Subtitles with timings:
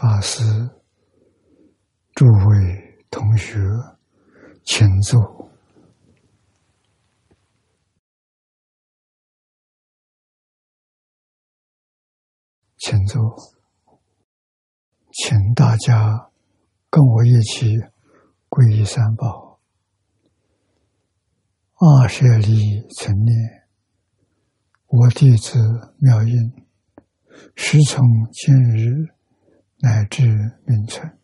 [0.00, 0.44] 法师、
[2.14, 3.58] 诸位同学，
[4.62, 5.50] 请坐，
[12.76, 13.20] 请坐，
[15.10, 16.30] 请大家
[16.88, 17.76] 跟我一起
[18.48, 19.58] 皈依三宝，
[21.74, 23.36] 二舍利成念，
[24.86, 25.58] 我弟子
[25.98, 26.52] 妙音。
[27.56, 29.17] 时从今日
[29.80, 30.24] 乃至
[30.66, 31.18] 名存，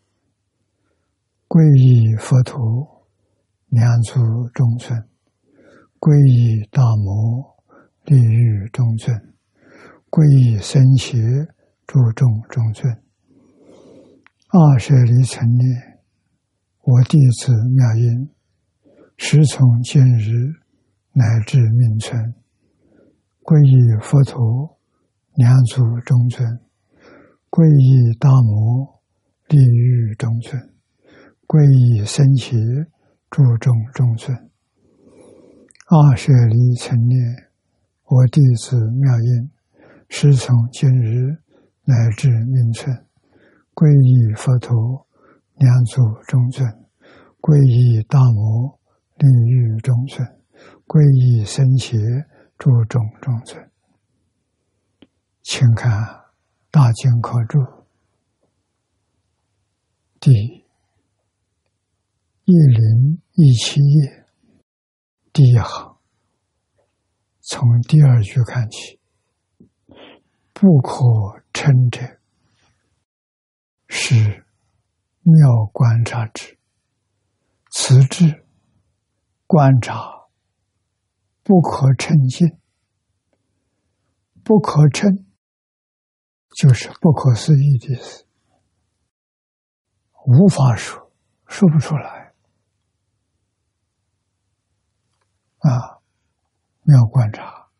[1.49, 3.07] 皈依佛陀，
[3.69, 4.21] 两足
[4.55, 4.97] 中尊；
[5.99, 7.57] 皈依大摩，
[8.05, 9.13] 利欲中尊；
[10.09, 11.19] 皈依僧伽，
[11.87, 13.03] 诸众中尊。
[14.51, 16.01] 二舍离成念，
[16.83, 18.31] 我弟子妙音，
[19.17, 20.31] 时从今日
[21.13, 22.35] 乃至明存，
[23.43, 24.79] 皈依佛陀。
[25.37, 26.61] 两足中尊，
[27.55, 29.01] 皈依大摩，
[29.47, 30.59] 利欲中村；
[31.47, 32.51] 皈依僧伽，
[33.31, 34.51] 诸众中村。
[35.87, 37.17] 二舍离成念，
[38.07, 39.51] 我弟子妙音，
[40.09, 41.39] 师从今日
[41.85, 42.93] 乃至明存，
[43.73, 45.07] 皈依佛陀，
[45.55, 46.69] 两足中尊；
[47.41, 48.81] 皈依大摩，
[49.19, 50.27] 利欲中尊；
[50.89, 51.97] 皈依僧伽，
[52.59, 53.71] 诸众中尊。
[55.41, 55.93] 请看
[56.75, 57.61] 《大经可注》
[60.19, 60.33] 第
[62.47, 64.27] 一零一七页。
[65.33, 65.97] 第一行，
[67.43, 68.99] 从第二句看起
[70.53, 71.05] ：“不可
[71.53, 72.01] 称者，
[73.87, 74.45] 是
[75.23, 76.59] 妙观察之。
[77.71, 78.45] 此之
[79.47, 80.27] 观察。
[81.45, 82.59] 不可称尽，
[84.43, 85.25] 不可称。”
[86.55, 88.25] 就是不可思议的事，
[90.27, 91.13] 无法说，
[91.49, 92.33] 说不出来。
[95.59, 95.99] 啊，
[96.83, 97.71] 妙观察，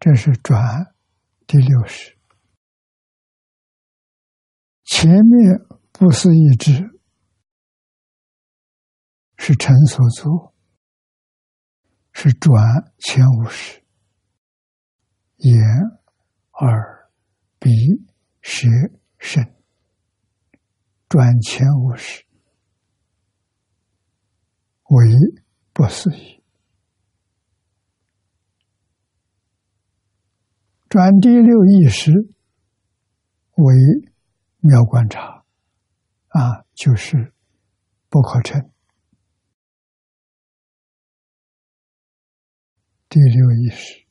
[0.00, 0.92] 这是转
[1.46, 2.18] 第六十，
[4.84, 5.60] 前面
[5.92, 7.00] 不思议之，
[9.36, 10.52] 是尘所作，
[12.12, 13.84] 是转前五十，
[15.36, 15.54] 眼
[16.54, 16.97] 耳。
[17.58, 17.70] 比
[18.42, 18.68] 学
[19.18, 19.54] 生
[21.08, 22.24] 转前五十。
[24.84, 25.06] 为
[25.74, 26.42] 不思议，
[30.88, 32.12] 转第六意识。
[33.56, 33.74] 为
[34.60, 35.44] 妙观察，
[36.28, 37.34] 啊，就是
[38.08, 38.70] 不可称。
[43.08, 44.07] 第六意识。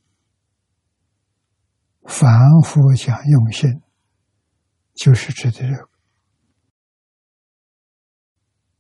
[2.07, 2.31] 反
[2.63, 3.81] 复讲用心，
[4.95, 5.89] 就是指的这个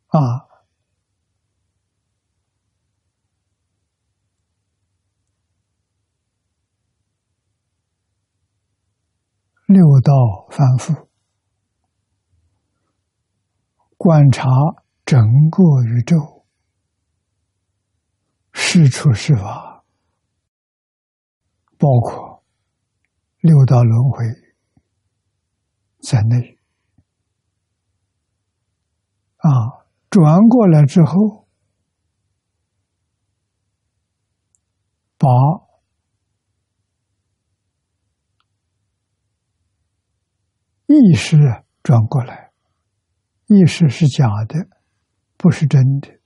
[0.07, 0.47] 啊。
[9.65, 10.13] 六道
[10.49, 11.09] 反复
[13.97, 14.47] 观察
[15.03, 15.19] 整
[15.51, 16.45] 个宇宙，
[18.53, 19.83] 是出是法，
[21.77, 22.26] 包括。
[23.39, 24.25] 六道轮回
[26.01, 26.57] 在内
[29.37, 29.49] 啊，
[30.09, 31.47] 转过来之后，
[35.17, 35.29] 把
[40.87, 41.37] 意识
[41.83, 42.51] 转过来，
[43.45, 44.67] 意识是假的，
[45.37, 46.19] 不是真的，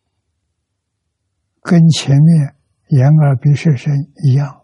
[1.62, 2.56] 跟前面
[2.88, 3.94] 眼耳鼻舌身
[4.24, 4.61] 一样。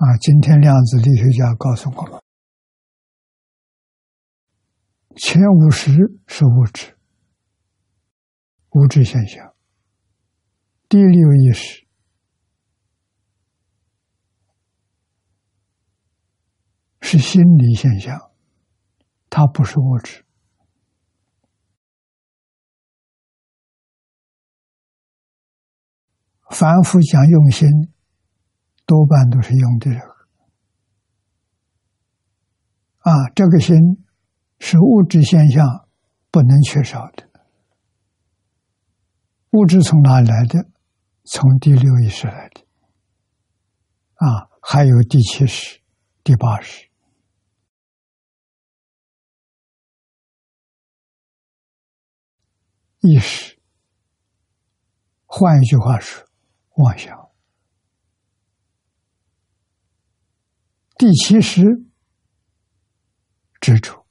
[0.00, 2.22] 啊，今天量子力学家告诉我们，
[5.14, 5.92] 前五十
[6.26, 6.96] 是物质，
[8.70, 9.52] 物质现象；
[10.88, 11.86] 第六意识
[17.02, 18.32] 是心理现象，
[19.28, 20.24] 它不是物质。
[26.48, 27.68] 反复讲用心。
[28.90, 30.02] 多半都是用的这个
[32.98, 33.76] 啊，这个心
[34.58, 35.86] 是物质现象
[36.32, 37.30] 不能缺少的。
[39.52, 40.66] 物质从哪里来的？
[41.22, 42.66] 从第六意识来的
[44.14, 45.80] 啊，还有第七识、
[46.24, 46.90] 第八识
[52.98, 53.56] 意识。
[55.26, 56.26] 换一句话说，
[56.74, 57.29] 妄想。
[61.00, 61.62] 第七识
[63.58, 64.06] 执着。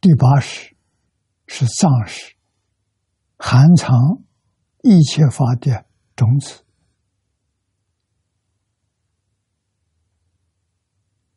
[0.00, 0.74] 第八识
[1.46, 2.34] 是藏识，
[3.36, 3.94] 含藏
[4.82, 5.84] 一切法的
[6.16, 6.64] 种子。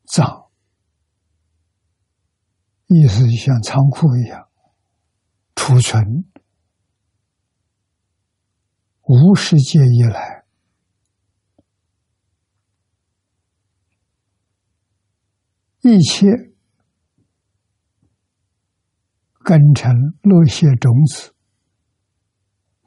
[0.06, 0.50] 藏
[2.86, 4.48] 意思就像仓库一样，
[5.54, 6.24] 储存
[9.02, 10.37] 无世界以来
[15.88, 16.28] 一切。
[19.44, 21.34] 根尘落谢种子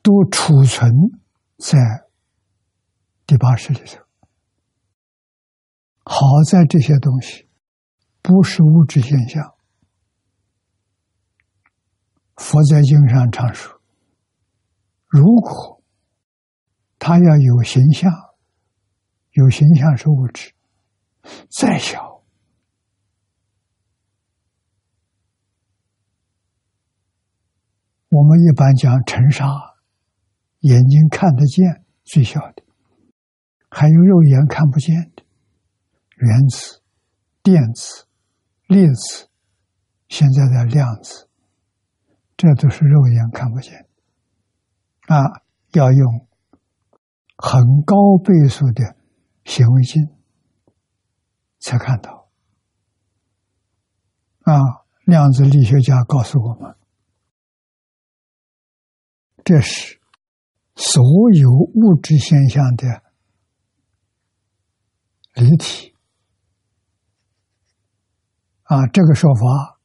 [0.02, 0.92] 都储存
[1.56, 1.78] 在
[3.26, 4.02] 第八识里头。
[6.04, 6.20] 好
[6.50, 7.48] 在这些东西
[8.20, 9.54] 不是物质现象。
[12.36, 13.80] 佛在经上常说：
[15.06, 15.82] 如果
[16.98, 18.12] 他要有形象，
[19.30, 20.52] 有形象是物质，
[21.48, 22.09] 再小。
[28.10, 29.46] 我们一般讲尘沙，
[30.60, 32.64] 眼睛看得见最小的，
[33.68, 35.22] 还有肉眼看不见的
[36.16, 36.82] 原子、
[37.40, 38.06] 电子、
[38.66, 39.28] 粒子，
[40.08, 41.28] 现在的量子，
[42.36, 43.86] 这都是肉眼看不见。
[45.06, 45.42] 啊，
[45.74, 46.26] 要用
[47.36, 48.96] 很高倍数的
[49.44, 50.08] 显微镜
[51.60, 52.28] 才看到。
[54.40, 54.58] 啊，
[55.04, 56.76] 量子力学家告诉我们。
[59.50, 59.98] 这是
[60.76, 61.02] 所
[61.32, 63.02] 有物质现象的
[65.34, 65.92] 离体
[68.62, 68.86] 啊！
[68.92, 69.80] 这个说法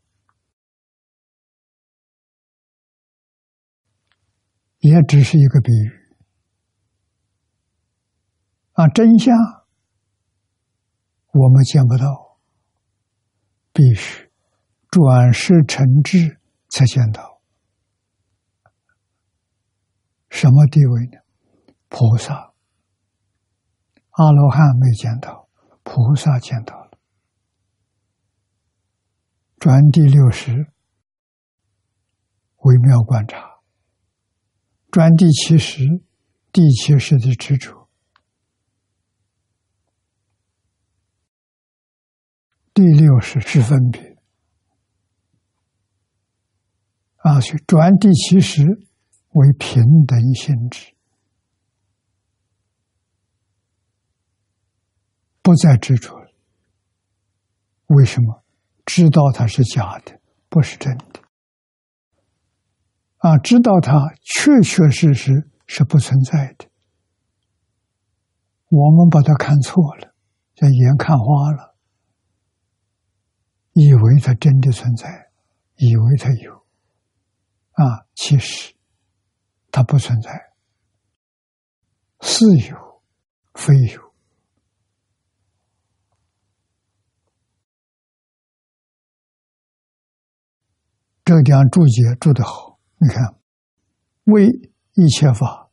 [4.78, 6.16] 也只是一个比喻
[8.74, 9.36] 啊，真相
[11.34, 12.38] 我们见不到，
[13.74, 14.30] 必须
[14.92, 16.40] 转世成智
[16.70, 17.35] 才见到。
[20.36, 21.20] 什么地位呢？
[21.88, 22.54] 菩萨、
[24.10, 25.48] 阿罗汉没见到，
[25.82, 27.00] 菩萨见到了。
[29.58, 30.52] 转第六识，
[32.58, 33.62] 微妙观察；
[34.92, 36.04] 转第七识，
[36.52, 37.88] 第七识的执着；
[42.74, 44.18] 第六识是分别。
[47.20, 48.86] 啊，去转第七识。
[49.36, 50.94] 为平等性质，
[55.42, 56.32] 不再执着了。
[57.88, 58.44] 为什么？
[58.86, 61.22] 知道它是假的，不是真的。
[63.18, 66.70] 啊，知道它确确实实是不存在的。
[68.70, 70.14] 我们把它看错了，
[70.54, 71.76] 叫眼看花了，
[73.74, 75.30] 以为它真的存在，
[75.76, 76.54] 以为它有。
[77.72, 78.75] 啊，其实。
[79.76, 80.32] 它不存在，
[82.22, 83.04] 是有
[83.56, 84.14] 非有。
[91.26, 93.36] 这个地方注解注的好，你看，
[94.24, 94.48] 为
[94.94, 95.70] 一切法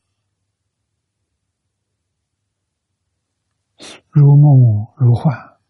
[4.10, 5.60] 如梦如幻，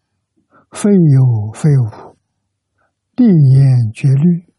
[0.71, 2.17] 非有非无，
[3.15, 4.52] 立言绝律。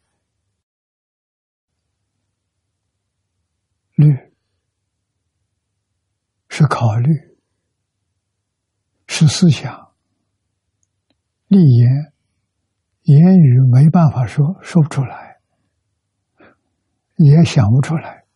[3.94, 4.12] 虑
[6.48, 7.12] 是考虑，
[9.06, 9.92] 是思想，
[11.46, 12.12] 立言，
[13.02, 15.40] 言语没办法说，说不出来，
[17.16, 18.26] 也想不出来，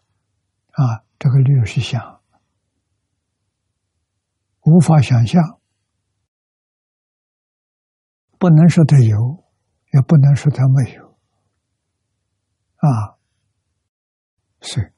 [0.71, 2.23] 啊，这个律是想，
[4.63, 5.61] 无法想象，
[8.39, 9.45] 不能说它有，
[9.93, 11.19] 也不能说它没有，
[12.77, 13.19] 啊，
[14.61, 14.95] 是。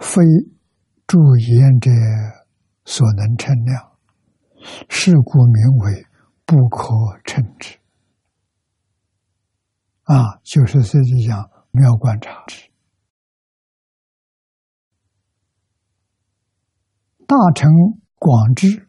[0.00, 0.22] 非
[1.06, 1.90] 诸言者
[2.84, 3.98] 所能称量，
[4.88, 6.06] 是故名为
[6.44, 7.78] 不可称之。
[10.02, 12.70] 啊，就是这里讲妙观察之，
[17.26, 17.70] 大乘
[18.16, 18.88] 广智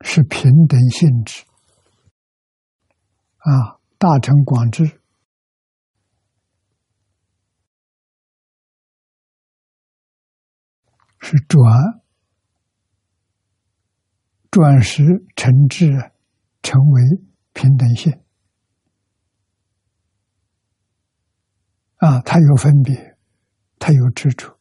[0.00, 1.44] 是平等性质。
[3.38, 5.00] 啊，大乘广智。
[11.26, 11.64] 是转
[14.50, 15.02] 转时
[15.34, 15.88] 成智，
[16.62, 17.02] 成为
[17.54, 18.12] 平等性
[21.96, 23.16] 啊，它有分别，
[23.78, 24.60] 它有执着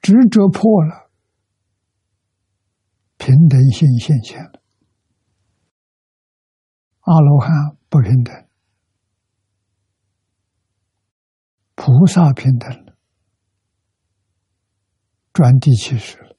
[0.00, 1.12] 执着破了，
[3.18, 4.60] 平等性现现了。
[7.02, 8.41] 阿罗汉不平等，
[11.84, 12.96] 菩萨平等了，
[15.32, 16.36] 转第七识了。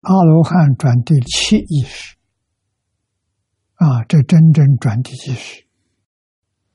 [0.00, 2.16] 阿罗汉转第七意识，
[3.74, 5.66] 啊，这真正转第七识，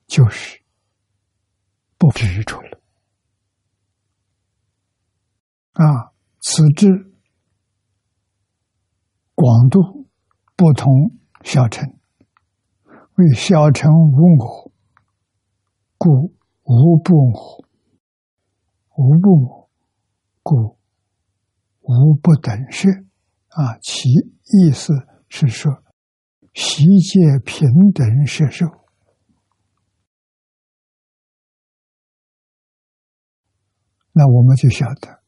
[0.06, 0.62] 就是
[1.98, 2.80] 不执着了。
[5.72, 6.90] 啊，此之
[9.34, 10.08] 广度
[10.56, 11.92] 不同小乘。
[13.16, 14.72] 为小乘无我，
[15.98, 16.36] 故
[16.74, 17.14] 无不；
[18.96, 19.70] 无不我，
[20.42, 20.78] 故
[21.82, 23.06] 无不等式。
[23.50, 24.10] 啊，其
[24.54, 24.94] 意思
[25.28, 25.84] 是说，
[26.54, 28.68] 悉皆平等摄受。
[34.14, 35.22] 那我们就晓得，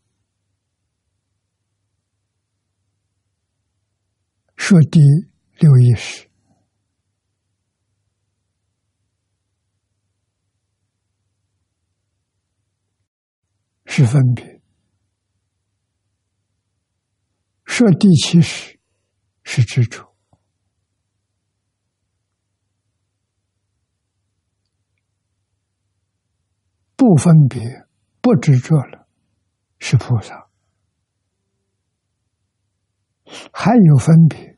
[4.55, 5.01] 说第
[5.59, 6.32] 六意识。
[13.95, 14.59] 是分别，
[17.63, 18.79] 设第七识
[19.43, 20.15] 是执着，
[26.95, 27.61] 不分别
[28.19, 29.07] 不执着了，
[29.77, 30.49] 是菩萨，
[33.53, 34.57] 还有分别，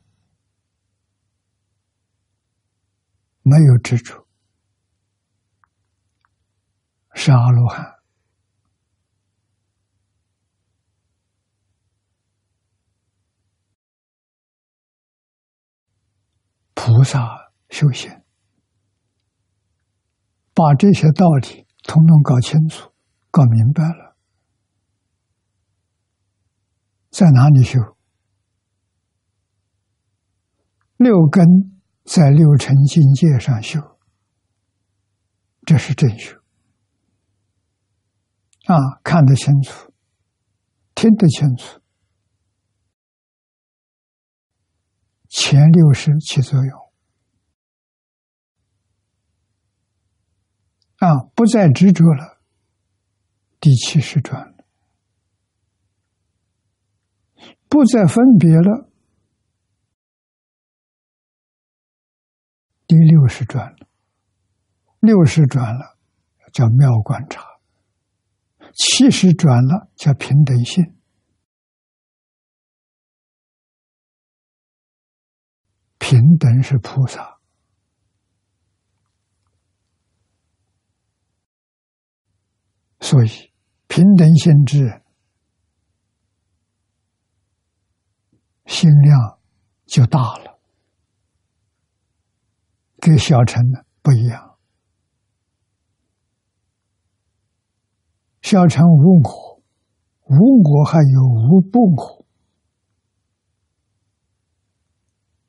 [3.42, 4.26] 没有执着，
[7.12, 7.95] 是阿罗汉。
[16.76, 18.10] 菩萨修行，
[20.52, 22.92] 把这些道理统统搞清楚、
[23.30, 24.16] 搞明白了，
[27.10, 27.80] 在哪里修？
[30.98, 31.44] 六根
[32.04, 33.80] 在六尘境界上修，
[35.64, 36.36] 这是正修。
[38.66, 39.92] 啊，看得清楚，
[40.94, 41.80] 听得清楚。
[45.38, 46.80] 前六十起作用
[50.96, 52.40] 啊，不再执着了。
[53.60, 54.64] 第七十转了，
[57.68, 58.88] 不再分别了。
[62.86, 63.86] 第六十转了，
[65.00, 65.98] 六十转了，
[66.50, 67.42] 叫妙观察；
[68.74, 70.95] 七十转了，叫平等性。
[76.08, 77.40] 平等是菩萨，
[83.00, 83.28] 所以
[83.88, 85.02] 平等心智
[88.66, 89.40] 心量
[89.86, 90.60] 就大了，
[93.00, 93.60] 跟小乘
[94.00, 94.56] 不一样。
[98.42, 99.60] 小乘无我，
[100.26, 102.15] 无我还有无不我。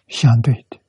[0.07, 0.79] 相对的，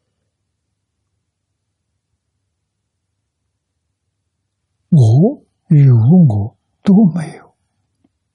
[4.90, 7.54] 我与无我都没有，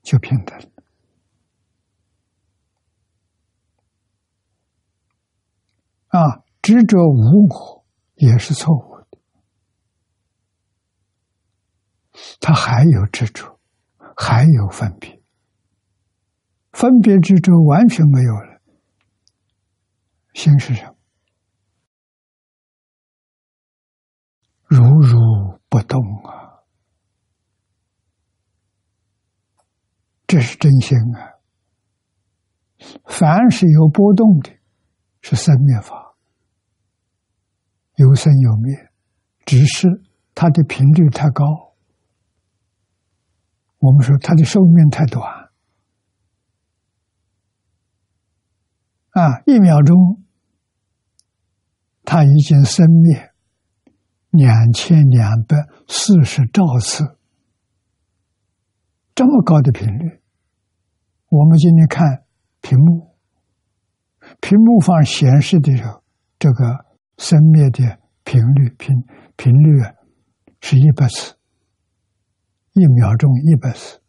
[0.01, 0.59] 就平等。
[6.09, 7.85] 啊，执着无我
[8.15, 9.17] 也是错误的，
[12.39, 13.59] 他还有执着，
[14.15, 15.19] 还有分别，
[16.71, 18.52] 分别执着完全没有了。
[20.33, 20.95] 心是什么？
[24.65, 26.63] 如如不动啊！
[30.25, 31.33] 这是真心啊！
[33.05, 34.51] 凡是有波动的，
[35.21, 36.15] 是生灭法，
[37.97, 38.91] 有生有灭，
[39.45, 39.87] 只是
[40.33, 41.45] 它的频率太高。
[43.77, 45.51] 我们说它的寿命太短
[49.11, 50.22] 啊，一秒钟。
[52.03, 53.31] 它已经生灭
[54.29, 55.57] 两千两百
[55.87, 57.17] 四十兆次，
[59.15, 60.21] 这么高的频率。
[61.29, 62.25] 我们今天看
[62.61, 63.15] 屏幕，
[64.41, 66.03] 屏幕上显示的时候，
[66.37, 66.85] 这个
[67.17, 68.95] 生灭的频率频
[69.35, 69.81] 频率
[70.61, 71.35] 是一百次，
[72.73, 74.01] 一秒钟一百次。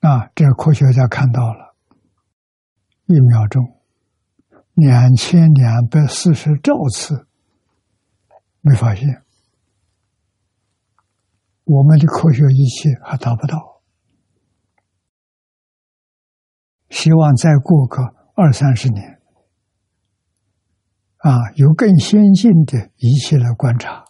[0.00, 1.74] 啊，这科学家看到了，
[3.06, 3.77] 一秒钟。
[4.78, 7.26] 两千两百四十兆次，
[8.60, 9.24] 没发现，
[11.64, 13.82] 我们的科学仪器还达不到。
[16.90, 18.04] 希望再过个
[18.36, 19.20] 二三十年，
[21.16, 24.04] 啊，有更先进的仪器来观察，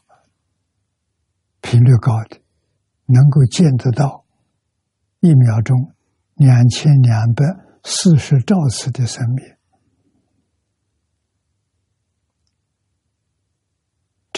[1.62, 2.42] 频率高的，
[3.06, 4.26] 能够见得到
[5.20, 5.94] 一秒钟
[6.34, 7.46] 两千两百
[7.84, 9.58] 四十兆次的生命，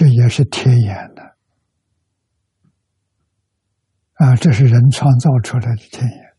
[0.01, 1.37] 这也是天眼的。
[4.15, 6.37] 啊，这是人创造出来的天眼，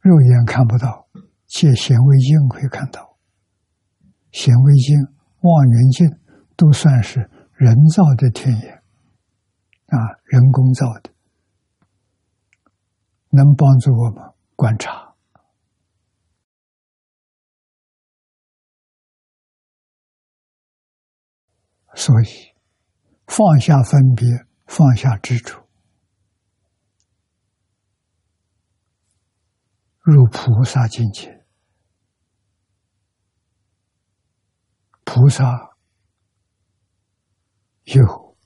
[0.00, 1.08] 肉眼看不到，
[1.46, 3.16] 借显微镜可以看到。
[4.32, 4.94] 显微镜、
[5.40, 6.06] 望远镜
[6.58, 7.20] 都算是
[7.54, 8.74] 人造的天眼，
[9.86, 11.10] 啊，人工造的，
[13.30, 14.22] 能帮助我们
[14.54, 15.03] 观察。
[21.94, 22.54] 所以，
[23.26, 24.28] 放下分别，
[24.66, 25.64] 放下执着。
[30.00, 31.46] 入菩萨境界，
[35.04, 35.46] 菩萨
[37.84, 38.36] 有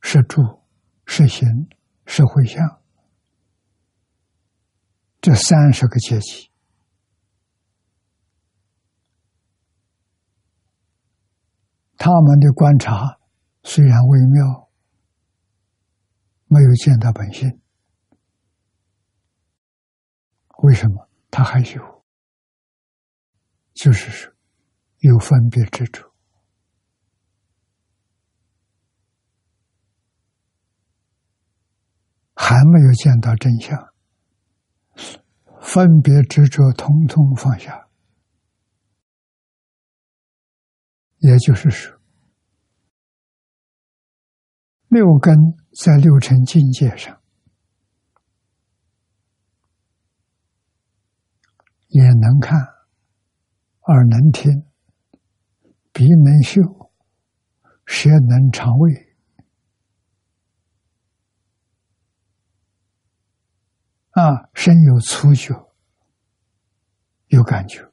[0.00, 0.40] 是住、
[1.06, 1.48] 是行、
[2.06, 2.80] 是回向
[5.20, 6.51] 这三十个阶级，
[12.04, 13.20] 他们的观察
[13.62, 14.68] 虽然微妙，
[16.48, 17.60] 没有见到本性。
[20.64, 22.04] 为什么他还有？
[23.74, 24.32] 就是说，
[24.98, 26.10] 有分别之处，
[32.34, 33.78] 还没有见到真相，
[35.60, 37.86] 分别执着通通放下，
[41.22, 41.96] 也就是说，
[44.88, 45.36] 六根
[45.72, 47.20] 在六尘境界上。
[51.90, 52.58] 眼能看，
[53.82, 54.66] 耳能听，
[55.92, 56.90] 鼻能嗅，
[57.84, 59.14] 舌能尝味，
[64.10, 65.54] 啊，身有触觉，
[67.28, 67.91] 有感觉，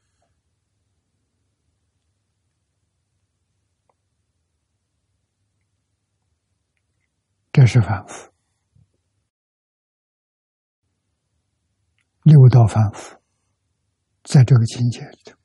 [7.60, 8.32] 这是反复，
[12.22, 13.20] 六道反复。
[14.22, 15.36] 在这个境界里头，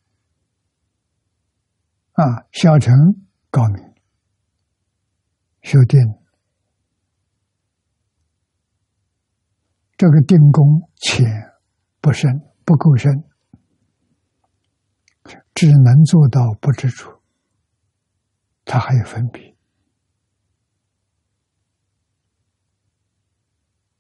[2.14, 2.96] 啊，小乘
[3.50, 3.84] 高明，
[5.62, 6.00] 修定，
[9.98, 11.26] 这个定功浅
[12.00, 12.32] 不深，
[12.64, 13.12] 不够深，
[15.54, 17.12] 只能做到不知处，
[18.64, 19.55] 他还有分别。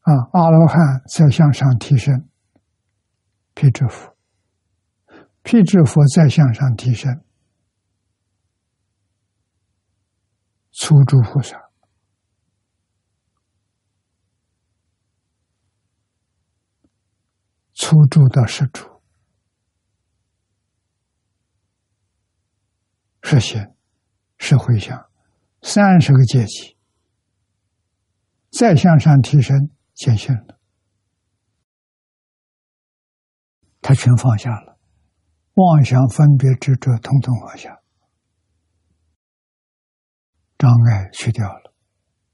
[0.06, 2.30] 啊，阿罗汉再向上提升，
[3.56, 4.16] 辟支佛。
[5.42, 7.24] 辟支佛再向上提升，
[10.72, 11.72] 初住菩萨，
[17.74, 19.02] 初住到十住，
[23.24, 23.76] 实现
[24.38, 25.10] 是回向，
[25.64, 26.78] 三十个阶级，
[28.52, 30.60] 再向上提升见性了，
[33.82, 34.78] 他全放下了。
[35.54, 37.82] 妄想、分别、执着，统统放下，
[40.58, 41.74] 障碍去掉了，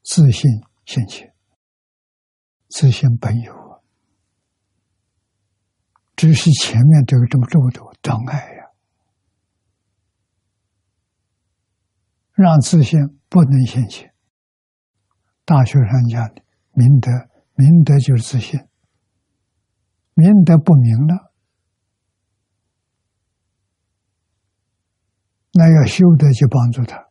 [0.03, 0.49] 自信
[0.85, 1.31] 现前，
[2.67, 3.79] 自信本有啊，
[6.15, 8.65] 只是前面这个这么这么多障碍呀，
[12.33, 14.11] 让自信不能现前。
[15.45, 16.41] 大学上讲的
[16.73, 17.11] 明德，
[17.61, 18.59] 明德就是自信，
[20.15, 21.31] 明德不明了。
[25.53, 27.07] 那要修德就帮助他，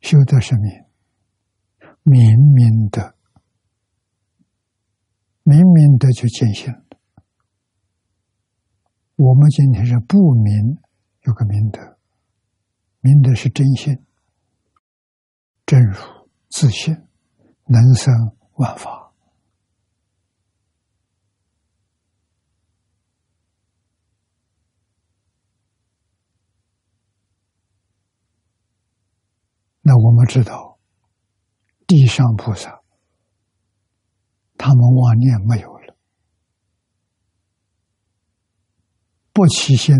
[0.00, 0.72] 修德是明，
[2.02, 2.22] 明
[2.54, 3.14] 明德，
[5.42, 6.82] 明明德就见性了。
[9.16, 10.78] 我们今天是不明，
[11.24, 11.98] 有个明德，
[13.00, 13.94] 明德是真心、
[15.66, 15.98] 真如、
[16.48, 16.96] 自信，
[17.66, 18.12] 能生
[18.54, 19.12] 万法。
[29.86, 30.78] 那我们知道，
[31.86, 32.82] 地上菩萨，
[34.56, 35.94] 他们妄念没有了，
[39.34, 39.94] 不起心，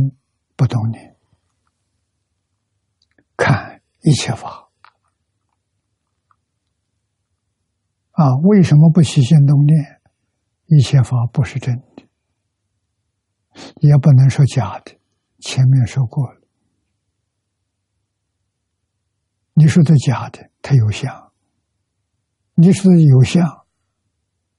[0.56, 1.18] 不动念，
[3.36, 4.63] 看一切法。
[8.14, 10.00] 啊，为什么不起心动念？
[10.66, 12.08] 一切法不是真的，
[13.80, 14.98] 也不能说假的。
[15.40, 16.40] 前面说过了，
[19.52, 21.32] 你说的假的，它有相；
[22.54, 23.66] 你说的有相，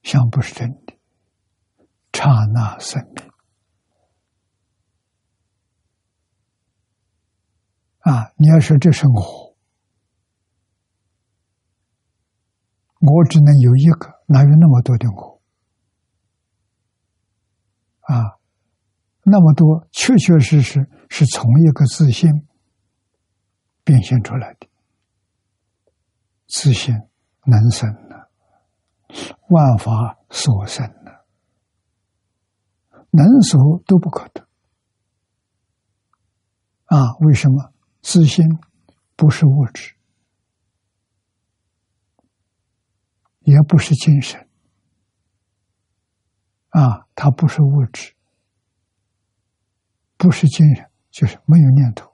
[0.03, 0.93] 相不是真的。
[2.13, 3.29] 刹那生命
[7.99, 8.31] 啊！
[8.37, 9.44] 你要说这是我，
[13.05, 15.41] 我只能有一个，哪有那么多的我？
[18.01, 18.37] 啊，
[19.23, 22.47] 那么多，确确实实是从一个自信
[23.83, 24.67] 变现出来的。
[26.47, 26.93] 自信
[27.45, 28.15] 能生呢，
[29.49, 31.11] 万法所生呢，
[33.11, 34.47] 能所都不可得。
[36.85, 37.73] 啊，为什么？
[38.01, 38.45] 自信
[39.15, 39.94] 不是物质，
[43.45, 44.47] 也不是精神。
[46.69, 48.13] 啊，它不是物质，
[50.17, 52.13] 不是精神，就是没有念头，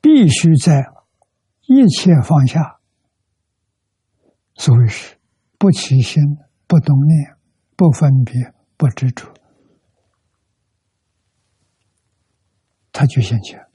[0.00, 0.86] 必须在
[1.62, 2.78] 一切放下。
[4.54, 5.18] 所谓是
[5.58, 6.22] 不起心、
[6.68, 7.36] 不动念、
[7.74, 9.34] 不分别、不执着，
[12.92, 13.65] 他就现前，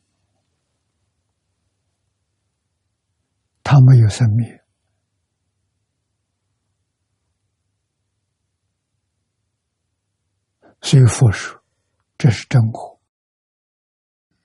[3.71, 4.59] 它没有生命。
[10.81, 11.63] 所以佛说，
[12.17, 12.99] 这是真果。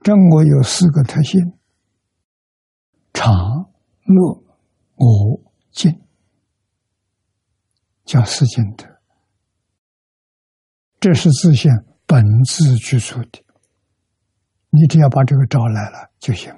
[0.03, 1.59] 真果有四个特性：
[3.13, 3.35] 常、
[4.05, 4.45] 乐、
[4.95, 6.07] 我、净，
[8.05, 8.87] 叫四净德。
[11.01, 11.73] 这是自性
[12.07, 13.45] 本自具足的。
[14.71, 16.55] 你只要把这个招来了就行。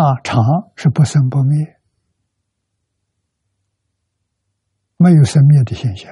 [0.00, 0.42] 啊，常
[0.76, 1.78] 是不生不灭，
[4.96, 6.10] 没有生灭的现象。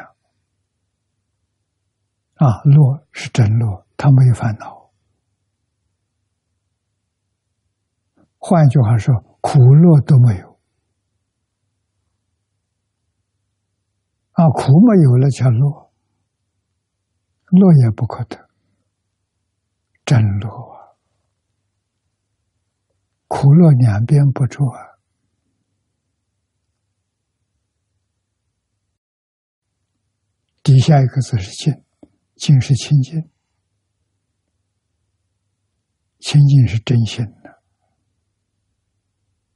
[2.34, 4.90] 啊，乐是真乐，他没有烦恼。
[8.36, 10.60] 换一句话说，苦乐都没有。
[14.32, 15.90] 啊，苦没有了叫乐，
[17.46, 18.50] 乐也不可得，
[20.04, 20.77] 真乐，
[23.40, 24.98] 苦乐两边不住啊。
[30.64, 31.84] 底下一个字是净。
[32.34, 33.30] 净是清净，
[36.18, 37.62] 清净是真心的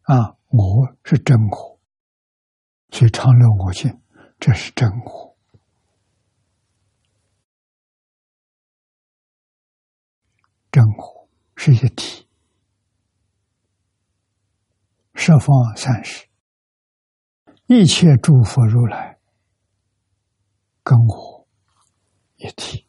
[0.03, 0.37] 啊！
[0.49, 1.81] 我是真我，
[2.91, 4.01] 所以常乐我净，
[4.41, 5.37] 这是真火。
[10.73, 12.22] 真火是一个体，
[15.25, 16.27] 十方三世
[17.67, 19.21] 一切诸佛如来
[20.83, 21.47] 跟我。
[22.39, 22.89] 一体，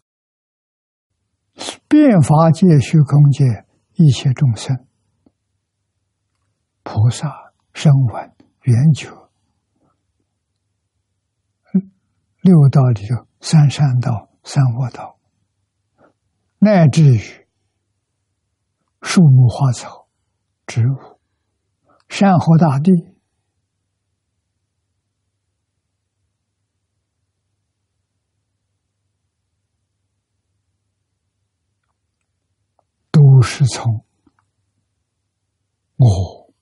[1.88, 3.46] 变法界、虚空界
[3.94, 4.88] 一切众生、
[6.82, 9.12] 菩萨、声闻、缘觉、
[12.42, 15.20] 六道里头三善道、三恶道，
[16.58, 17.20] 乃至于
[19.04, 20.08] 树木花草、
[20.66, 21.13] 植物、
[22.14, 22.92] 山河大地
[33.12, 33.34] 都。
[33.46, 34.06] 是从
[35.98, 36.54] 我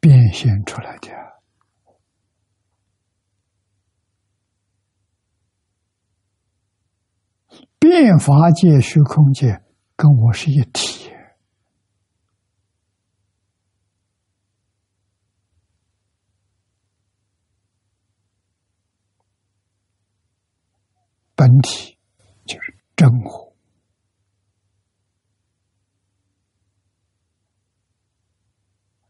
[0.00, 1.10] 变现出来的，
[7.78, 9.62] 变法界、虚空界
[9.94, 11.12] 跟我是一体，
[21.40, 21.96] 本体
[22.44, 22.76] 就是。
[23.00, 23.56] 真我，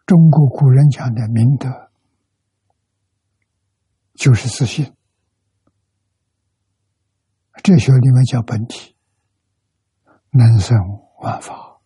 [0.06, 1.90] 中国古人讲的明德，
[4.14, 4.94] 就是自信。
[7.64, 8.94] 哲学里面叫本体，
[10.30, 10.78] 能生
[11.22, 11.80] 万法，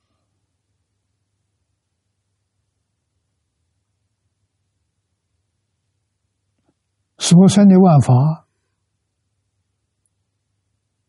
[7.17, 8.44] 所生的万法。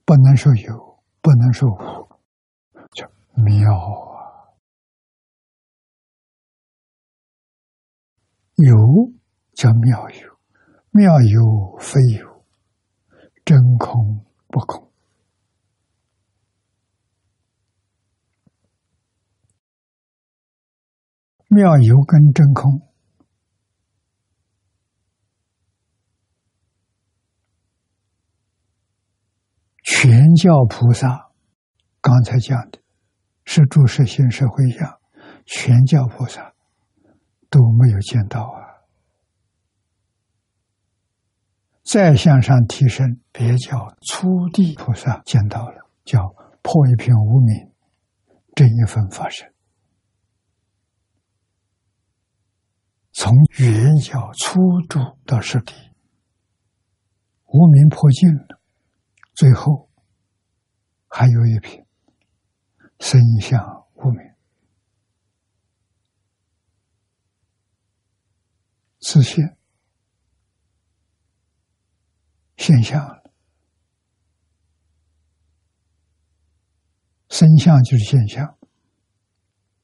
[0.05, 2.07] 不能说有，不能说无，
[2.93, 4.53] 叫妙啊！
[8.55, 9.11] 有
[9.53, 10.39] 叫妙有，
[10.91, 12.45] 妙有非有，
[13.43, 14.91] 真空不空。
[21.49, 22.81] 妙有跟真空，
[29.97, 31.31] 全教菩萨
[32.01, 32.79] 刚才讲的
[33.45, 34.99] 是诸实性、社会相，
[35.45, 36.53] 全教菩萨
[37.49, 38.83] 都没有见到啊。
[41.81, 46.19] 再向上提升，别叫初地菩萨见到了，叫
[46.61, 47.71] 破一片无名，
[48.53, 49.49] 这一分发生。
[53.13, 55.73] 从圆教初住到实地，
[57.45, 58.59] 无名破尽了，
[59.35, 59.89] 最后
[61.07, 61.85] 还有一品
[62.99, 64.33] 生相无名，
[68.99, 69.57] 自现
[72.55, 73.21] 现象
[77.29, 78.57] 身相就是现象，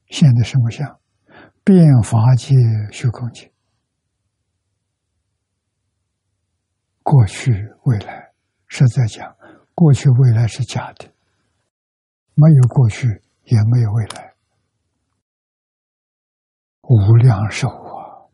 [0.08, 1.02] 现的什么相？
[1.66, 2.56] 变法界、
[2.92, 3.54] 虚空界，
[7.04, 7.52] 过去、
[7.84, 8.34] 未来，
[8.68, 9.38] 是在讲
[9.82, 11.12] 过去、未来是假的，
[12.36, 13.08] 没有过去，
[13.46, 14.36] 也没有未来，
[16.82, 18.30] 无量寿啊，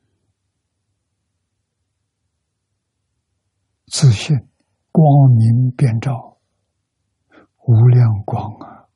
[3.85, 4.35] 自信
[4.91, 6.37] 光明遍照，
[7.65, 8.89] 无量光啊。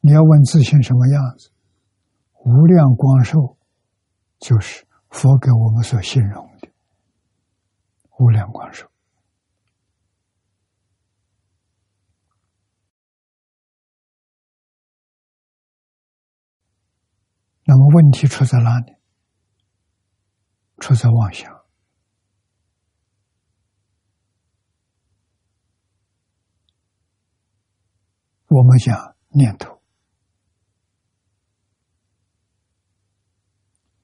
[0.00, 1.52] 你要问自信什么样子？
[2.44, 3.56] 无量光寿，
[4.40, 6.68] 就是佛给我们所形容的
[8.18, 8.90] 无量光寿。
[17.64, 18.96] 那么问题出在哪里？
[20.78, 21.62] 出在妄想。
[28.48, 29.80] 我们讲念头。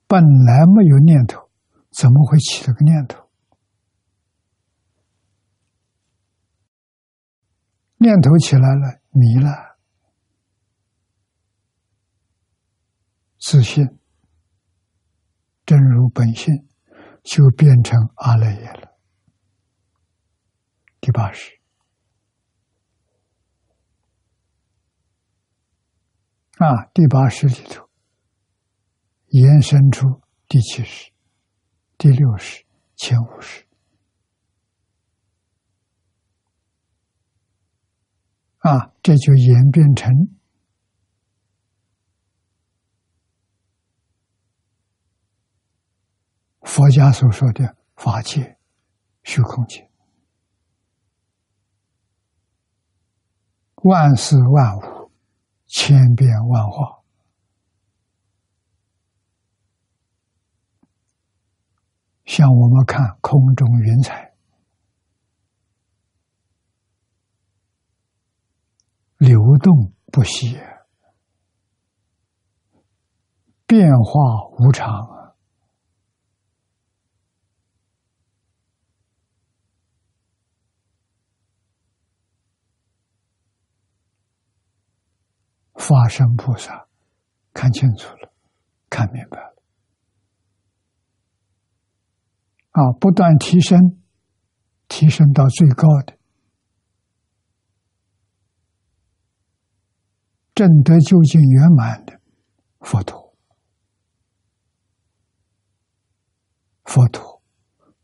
[0.07, 1.51] 本来没有念头，
[1.91, 3.29] 怎么会起了个念头？
[7.99, 9.68] 念头起来了，迷了，
[13.51, 13.83] 自信
[15.65, 16.69] 真如本性
[17.23, 18.99] 就变成阿赖耶了。
[21.01, 21.59] 第八识
[26.59, 27.89] 啊，第八识里头。
[29.29, 31.11] 延伸出第七识、
[31.97, 33.67] 第六识、前五识
[38.59, 40.38] 啊，这就演变成
[46.69, 48.59] 佛家所说的法界、
[49.23, 49.91] 虚空界，
[53.77, 55.11] 万事万物，
[55.67, 57.03] 千变万化。
[62.27, 64.35] 像我们看空中云彩，
[69.17, 70.61] 流动不息，
[73.67, 74.21] 变化
[74.59, 75.17] 无常啊！
[85.89, 86.87] 法身菩萨
[87.55, 88.31] 看清楚了，
[88.91, 89.57] 看明白了。
[92.73, 93.99] 啊，不断提升，
[94.87, 96.19] 提升到最高的
[100.55, 102.21] 正德究竟圆满的
[102.81, 103.35] 佛陀，
[106.85, 107.43] 佛陀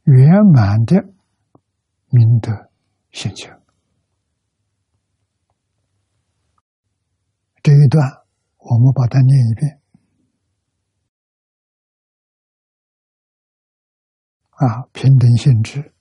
[0.05, 0.97] 圆满的
[2.09, 2.51] 明德
[3.13, 3.53] 心情。
[7.65, 8.27] 这一段
[8.59, 9.81] 我们把它念一遍。
[14.51, 15.95] 啊，平等性质，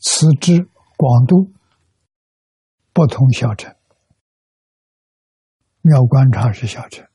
[0.00, 1.52] 此之广度
[2.92, 3.72] 不同小乘，
[5.82, 7.08] 妙观察是小乘，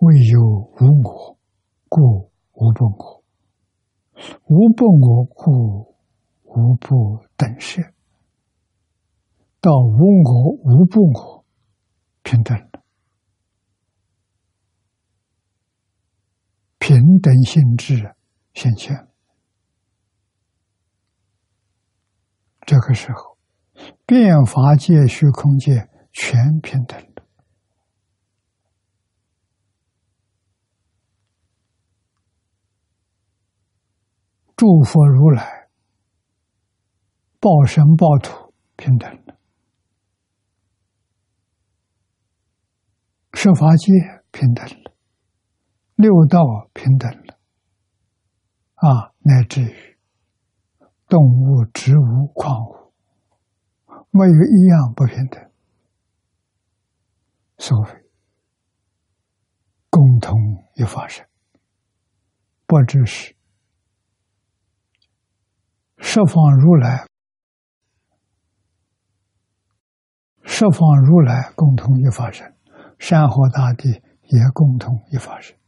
[0.00, 1.38] 未有无我，
[1.88, 3.24] 故无不我；
[4.44, 5.89] 无不我，故
[6.54, 7.94] 无不等式。
[9.60, 11.44] 到无我、无不我，
[12.22, 12.56] 平等。
[16.78, 18.16] 平等性质
[18.54, 19.06] 显现，
[22.66, 23.38] 这个时候，
[24.06, 27.26] 变法界、虚空界全平等了。
[34.56, 35.59] 诸佛如来
[37.40, 39.38] 报身报土，平等了，
[43.32, 43.92] 十法界
[44.30, 44.92] 平等了，
[45.94, 47.38] 六道平等了，
[48.74, 49.98] 啊，乃至于
[51.08, 52.92] 动物、植物、矿物，
[54.10, 55.50] 没有一样不平等。
[57.56, 58.10] 所谓
[59.88, 60.38] 共同
[60.74, 61.26] 一发生，
[62.66, 63.34] 不只是
[65.96, 67.09] 十方如来。
[70.60, 72.54] 十方如来共同一法身，
[72.98, 73.88] 山河大地
[74.24, 75.58] 也共同一法身。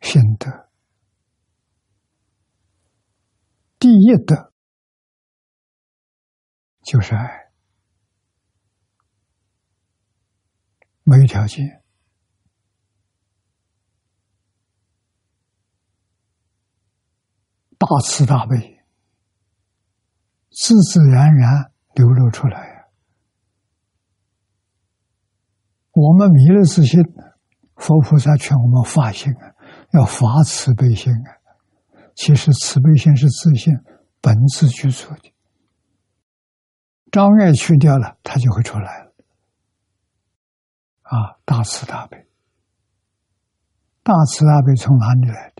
[0.00, 0.70] 心得
[3.78, 4.54] 第一德
[6.82, 7.50] 就是爱，
[11.02, 11.84] 没有条件。
[17.78, 18.80] 大慈大悲，
[20.50, 22.86] 自自然然流露出来。
[25.92, 27.00] 我们迷了自信，
[27.76, 29.54] 佛菩萨劝我们发心啊，
[29.92, 31.30] 要发慈悲心啊。
[32.14, 33.74] 其实慈悲心是自信
[34.20, 35.34] 本自具足的，
[37.10, 39.12] 障碍去掉了，它就会出来了。
[41.02, 42.26] 啊，大慈大悲，
[44.02, 45.52] 大慈大悲从哪里来？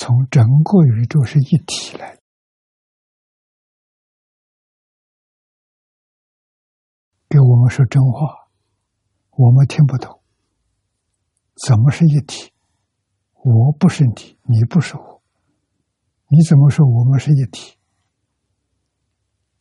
[0.00, 2.18] 从整个宇宙是一体来，
[7.28, 8.48] 给我们说真话，
[9.32, 10.22] 我们听不懂。
[11.66, 12.50] 怎么是一体？
[13.44, 15.22] 我不是你，你不是我，
[16.28, 17.76] 你怎么说我们是一体？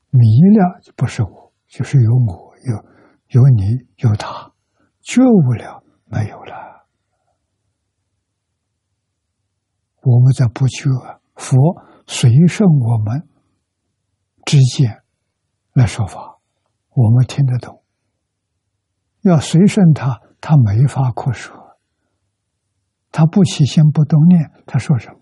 [0.10, 0.22] 迷
[0.58, 4.54] 了就不是我，就是有我，有有你，有他，
[5.02, 6.69] 觉悟了没有了。
[10.10, 10.90] 我们在不求
[11.36, 11.56] 佛
[12.08, 13.30] 随顺我们
[14.44, 15.04] 之见
[15.74, 16.40] 来说法，
[16.96, 17.84] 我们听得懂。
[19.22, 21.78] 要随顺他，他没法可说。
[23.12, 25.20] 他不起心不动念，他说什么？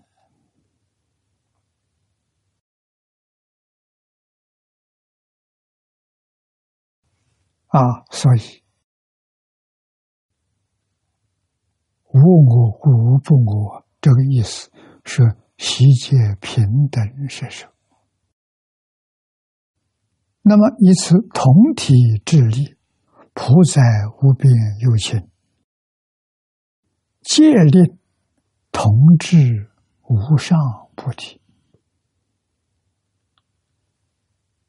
[7.66, 8.62] 啊，所以
[12.04, 13.84] 无我故无不我。
[14.00, 14.70] 这个意思
[15.08, 15.22] 是
[15.56, 17.66] 悉皆平等摄受。
[20.42, 21.94] 那么以此同体
[22.26, 22.76] 智力，
[23.32, 23.82] 普在
[24.20, 25.30] 无边有情，
[27.22, 27.98] 戒令
[28.70, 29.70] 同治
[30.02, 30.58] 无上
[30.94, 31.40] 菩提，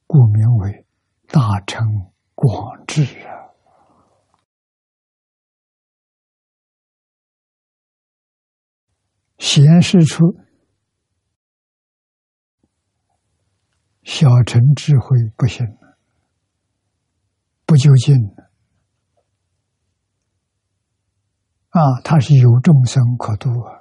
[0.08, 0.86] 故名为
[1.28, 3.39] 大乘广智啊。
[9.40, 10.38] 显示出
[14.04, 15.66] 小乘智慧不行，
[17.66, 18.16] 不究竟
[21.70, 22.02] 啊！
[22.04, 23.80] 他是有众生可度啊，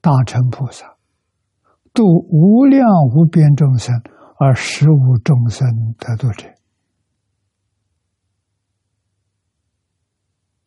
[0.00, 0.96] 大乘菩萨
[1.92, 3.94] 度无量无边众生，
[4.38, 6.52] 而实无众生得度者，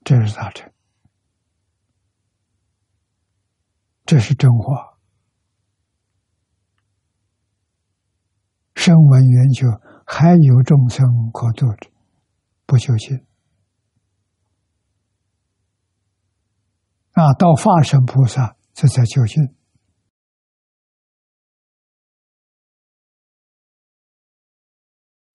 [0.04, 0.72] 这是大乘。
[4.08, 4.98] 这是真话。
[8.74, 9.66] 声闻缘觉
[10.06, 11.92] 还有众生可度者，
[12.66, 13.18] 不修行。
[17.12, 19.44] 啊，到化身菩萨这才究竟。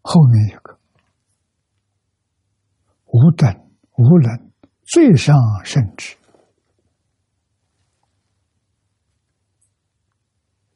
[0.00, 0.80] 后面一个
[3.06, 4.50] 无等无能
[4.84, 6.16] 最上圣智。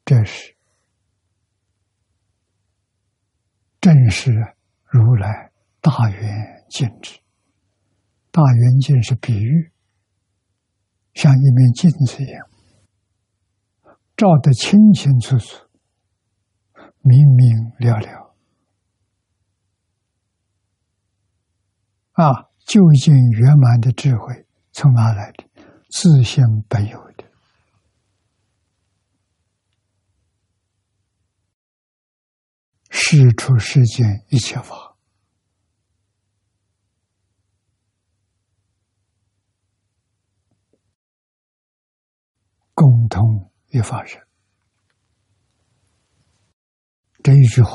[0.07, 0.55] 这是
[3.81, 4.31] 正是
[4.85, 5.51] 如来
[5.81, 7.19] 大圆镜智，
[8.31, 9.69] 大圆镜是比喻，
[11.13, 12.47] 像一面镜子一样，
[14.15, 15.67] 照得清清楚楚、
[17.01, 18.33] 明明了了。
[22.13, 25.43] 啊，究竟圆满的智慧从哪来的？
[25.89, 27.05] 自性本有。
[32.99, 34.97] 事出世间一切法，
[42.73, 44.19] 共同一法身。
[47.23, 47.71] 这一句话，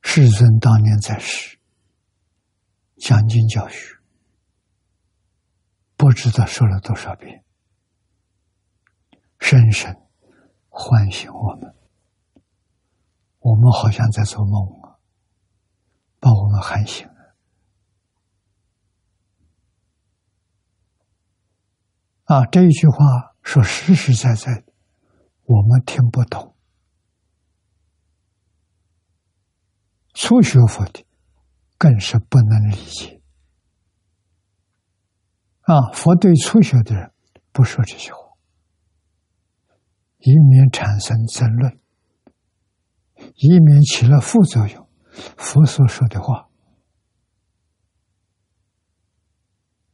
[0.00, 1.58] 世尊当年在世
[2.96, 3.94] 讲经教学，
[5.96, 7.44] 不知道说了多少遍。
[9.38, 9.94] 深深
[10.70, 11.77] 唤醒我们。
[13.48, 15.00] 我们好像在做梦啊，
[16.20, 17.34] 把我们喊醒了。
[22.24, 24.64] 啊，这一句话说实实在在，
[25.44, 26.54] 我们听不懂。
[30.12, 31.06] 初学佛的
[31.78, 33.22] 更是不能理解。
[35.62, 37.14] 啊，佛对初学的人
[37.50, 38.18] 不说这些话，
[40.18, 41.80] 以免产生争论，
[43.36, 44.88] 以免起了副作用。
[45.36, 46.48] 佛所说的话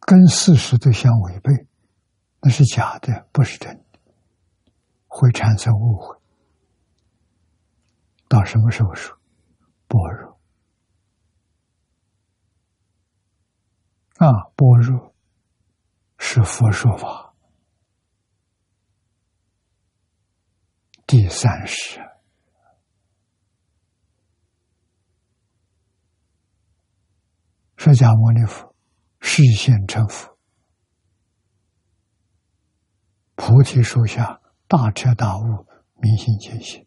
[0.00, 1.66] 跟事实都相违背，
[2.40, 3.84] 那是假的，不是真的，
[5.06, 6.16] 会产生误会。
[8.28, 9.16] 到什么时候说？
[9.86, 10.38] 般若
[14.16, 15.14] 啊，般若
[16.18, 17.34] 是佛说法
[21.06, 22.00] 第三世，
[27.84, 28.74] 释迦牟尼佛
[29.20, 30.38] 示现成佛，
[33.34, 35.66] 菩提树下大彻大悟，
[36.00, 36.86] 明心见性。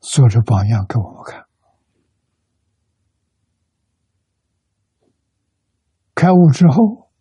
[0.00, 1.46] 做着榜样给我们看，
[6.14, 7.12] 开悟之后，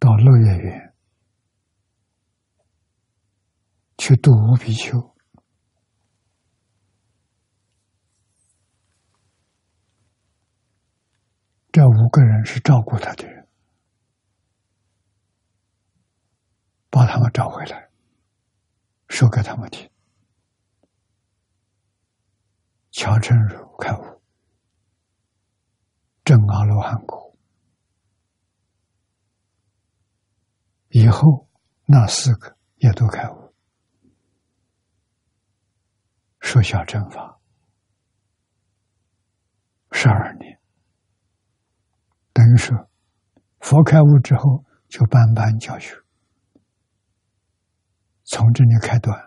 [0.00, 0.94] 到乐业园
[3.96, 5.15] 去度无比丘，
[11.76, 13.46] 这五个人是照顾他的人，
[16.88, 17.90] 把他们找回来，
[19.10, 19.86] 说给他们听。
[22.92, 24.22] 乔成如开悟，
[26.24, 27.36] 正阿罗汉果，
[30.88, 31.46] 以后
[31.84, 33.54] 那四个也都开悟，
[36.40, 37.38] 说小正法
[39.92, 40.45] 十二年，
[42.36, 42.76] 等于说
[43.60, 45.96] 佛开悟之后就班班教学，
[48.24, 49.18] 从这里开端。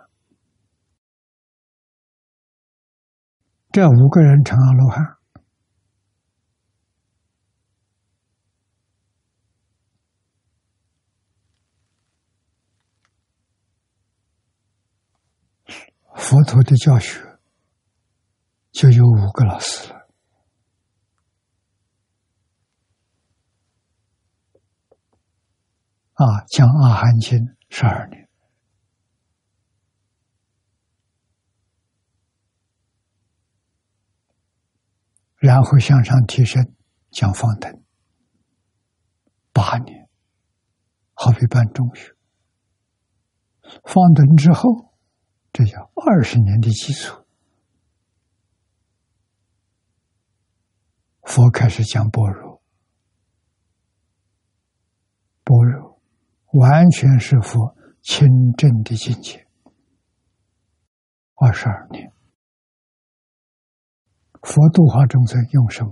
[3.71, 5.17] 这五个人成阿罗汉，
[16.15, 17.39] 佛陀的教学
[18.71, 19.98] 就有五个老师了。
[26.19, 27.37] 啊，讲《阿含经》
[27.69, 28.27] 十二年。
[35.37, 36.75] 然后向上提升，
[37.09, 37.81] 讲方等
[39.53, 40.09] 八年，
[41.13, 42.13] 好比办中学。
[43.85, 44.93] 方等之后，
[45.53, 47.25] 这叫二十年的基础。
[51.23, 52.61] 佛开始讲般若，
[55.45, 55.88] 般若
[56.53, 58.27] 完全是佛清
[58.57, 59.45] 正的境界。
[61.35, 62.11] 二十二年。
[64.41, 65.91] 佛度化众生用什么？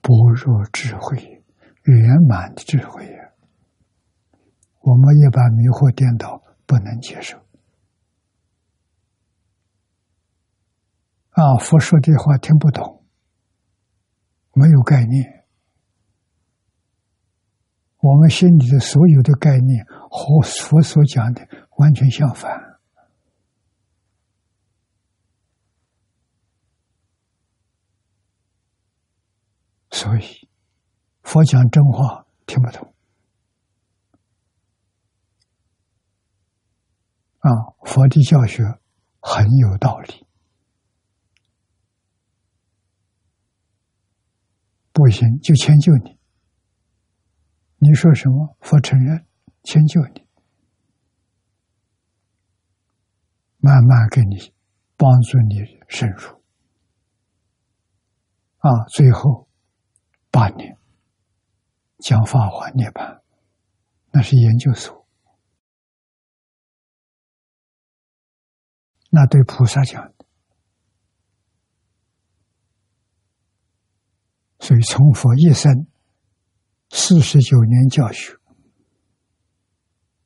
[0.00, 1.44] 般若智慧，
[1.82, 3.32] 圆满的智慧呀！
[4.80, 7.38] 我们一般迷惑颠倒，不能接受。
[11.30, 13.04] 啊，佛说的话听不懂，
[14.54, 15.37] 没有概念。
[18.00, 21.46] 我们心里的所有的概念和佛所讲的
[21.78, 22.50] 完全相反。
[29.90, 30.48] 所以，
[31.22, 32.94] 佛讲真话听不懂
[37.40, 37.50] 啊！
[37.84, 38.62] 佛的教学
[39.20, 40.26] 很有道理，
[44.92, 46.17] 不行就迁就你。
[47.78, 49.26] 你说什么，佛承认，
[49.62, 50.26] 迁就你，
[53.58, 54.52] 慢慢给你
[54.96, 55.56] 帮助你
[55.88, 56.42] 深入
[58.58, 58.84] 啊！
[58.88, 59.48] 最后。
[60.30, 60.78] 八年
[62.00, 63.22] 讲法华涅槃，
[64.12, 65.06] 那是研究所。
[69.10, 70.26] 那对菩萨讲的，
[74.60, 75.86] 所以从佛一生
[76.90, 78.38] 四十九年教学。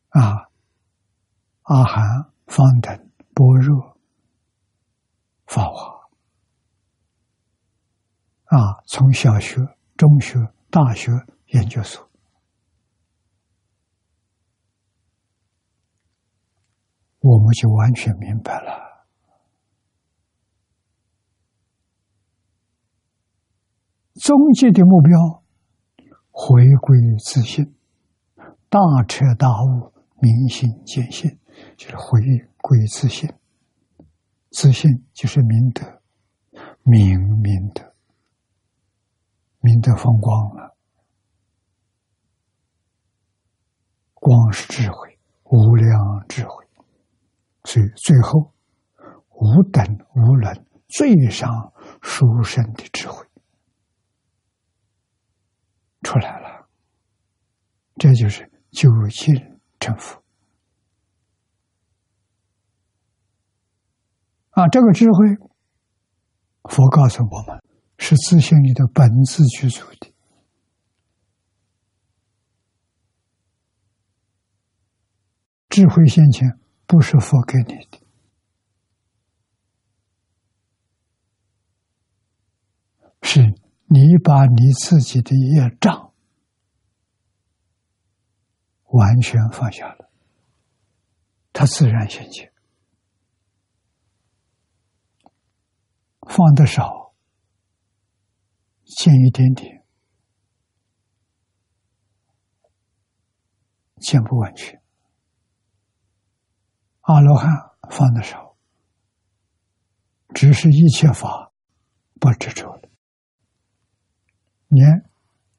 [0.08, 0.48] 啊
[1.62, 2.04] 阿含
[2.46, 3.98] 方等般若
[5.46, 5.92] 法华。
[8.44, 9.56] 啊从小学
[9.96, 10.38] 中学
[10.70, 11.10] 大学
[11.46, 12.12] 研究所。
[17.20, 18.92] 我们就完全明白了。
[24.14, 25.41] 终极的目标
[26.32, 27.74] 回归自信，
[28.68, 31.38] 大彻大悟，明心见性，
[31.76, 32.20] 就是回
[32.56, 33.30] 归自信。
[34.50, 36.00] 自信就是明德，
[36.82, 37.94] 明明德，
[39.60, 40.76] 明德放光了，
[44.14, 46.66] 光是智慧，无量智慧，
[47.64, 48.52] 所以最后
[49.30, 53.26] 无等无能，最上殊胜的智慧。
[56.02, 56.68] 出来了，
[57.96, 59.34] 这就是究竟
[59.80, 60.22] 成佛。
[64.50, 65.26] 啊，这个智慧，
[66.64, 67.62] 佛告诉我们，
[67.98, 70.12] 是自信里的本质具足的。
[75.70, 77.98] 智慧现前，不是佛给你的，
[83.22, 83.40] 是
[83.92, 86.14] 你把你自己的业障
[88.86, 90.10] 完全放下了，
[91.52, 92.50] 它自然现前。
[96.22, 97.12] 放的少，
[98.84, 99.84] 见一点点，
[104.00, 104.80] 见不完全。
[107.02, 107.50] 阿罗汉
[107.90, 108.56] 放的少，
[110.34, 111.52] 只是一切法
[112.18, 112.88] 不执着了，
[114.72, 115.04] 连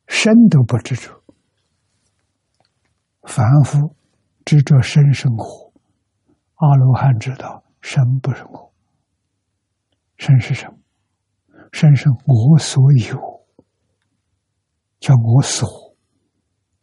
[0.08, 1.24] 身都不执着。
[3.22, 3.96] 凡夫
[4.44, 5.72] 执着身生活，
[6.56, 8.74] 阿罗汉知道身不是我。
[10.18, 10.80] 身是什么？
[11.72, 13.46] 身是我所有，
[15.00, 15.96] 叫我所，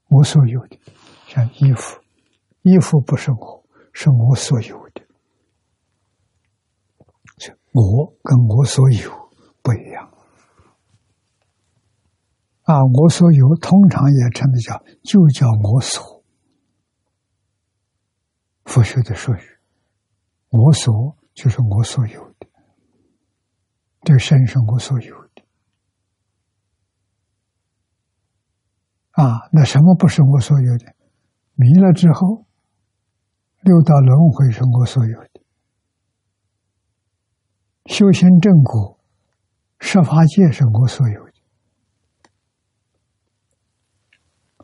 [0.09, 0.79] 我所有的，
[1.27, 2.01] 像衣服，
[2.63, 5.03] 衣服不是我，是我所有的。
[7.73, 9.11] 我跟我所有
[9.63, 10.10] 不一样
[12.71, 12.85] 啊！
[12.95, 16.23] 我所有通常也称的叫，就叫我所。
[18.65, 19.41] 佛学的术语，
[20.51, 22.47] 我所就是我所有的。
[24.03, 25.43] 这身是我所有的
[29.11, 29.49] 啊！
[29.51, 30.95] 那什么不是我所有的？
[31.55, 32.47] 迷了之后，
[33.63, 35.43] 六道轮回是我所有的；
[37.87, 39.01] 修行正果、
[39.81, 41.30] 十法界是我所有的。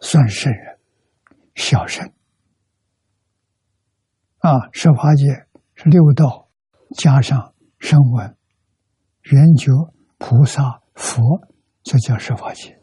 [0.00, 0.78] 算圣人、
[1.54, 2.12] 小圣
[4.38, 4.70] 啊！
[4.72, 5.24] 十法界
[5.74, 6.48] 是六道
[6.96, 8.36] 加上声闻。
[9.22, 9.72] 圆觉、
[10.18, 11.48] 菩萨、佛，
[11.82, 12.80] 这叫十法界。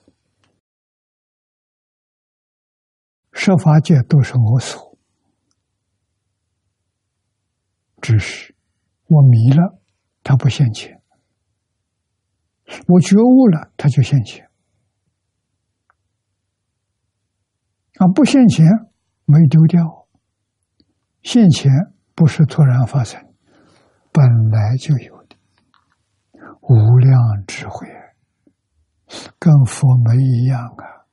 [3.32, 4.98] 十法界都是我所，
[8.02, 8.54] 只是
[9.08, 9.80] 我迷了，
[10.22, 10.92] 他不现前；
[12.88, 14.50] 我觉悟了，他就现前。
[18.00, 18.66] 啊，不现前
[19.26, 20.08] 没丢掉，
[21.22, 21.72] 现前
[22.16, 23.22] 不是突然发生，
[24.12, 25.36] 本来就有的。
[26.62, 27.88] 无量智慧，
[29.38, 31.04] 跟佛没一样啊！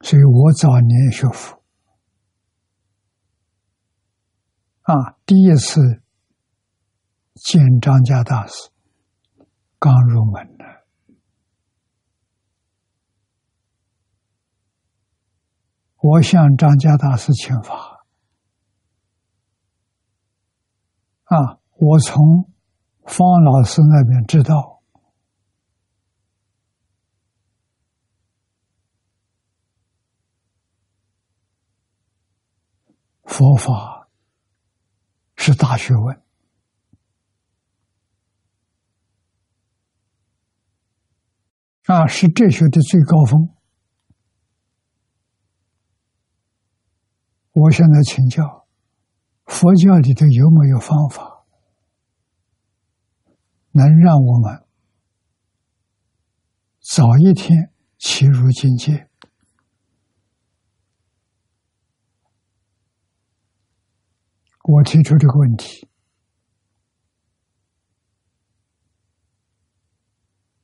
[0.00, 1.62] 所以我早年学佛
[4.82, 6.02] 啊，第一次
[7.34, 8.70] 见张家大师，
[9.84, 10.64] 刚入门呢。
[16.00, 18.06] 我向张家大师请法
[21.24, 21.60] 啊！
[21.76, 22.50] 我从
[23.04, 24.82] 方老师那边知道，
[33.24, 34.08] 佛法
[35.36, 36.23] 是大学问
[41.86, 43.50] 啊，是哲学的最高峰。
[47.52, 48.66] 我现在请教，
[49.44, 51.44] 佛教里头有没有方法，
[53.72, 54.66] 能让我们
[56.80, 59.08] 早一天起入境界？
[64.62, 65.86] 我提出这个问题，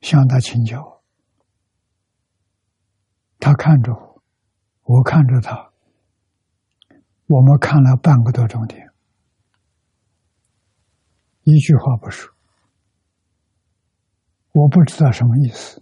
[0.01, 1.00] 向他请教。
[3.41, 4.23] 他看着我，
[4.83, 5.71] 我看着他。
[7.25, 8.91] 我们看了半个多钟点，
[11.43, 12.31] 一句话不说，
[14.51, 15.81] 我不知道什么意思。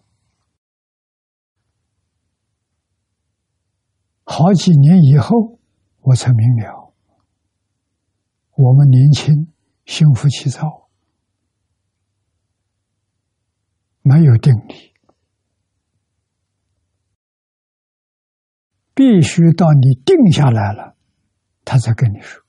[4.23, 5.59] 好几年以后，
[6.01, 6.93] 我才明了，
[8.51, 9.51] 我们年轻
[9.85, 10.87] 心浮气躁，
[14.03, 14.88] 没有定力，
[18.99, 20.93] 必须到你定下来了，
[21.63, 22.43] 他才跟你说。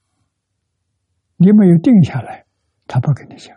[1.36, 2.44] 你没有定下来，
[2.88, 3.56] 他不跟你讲。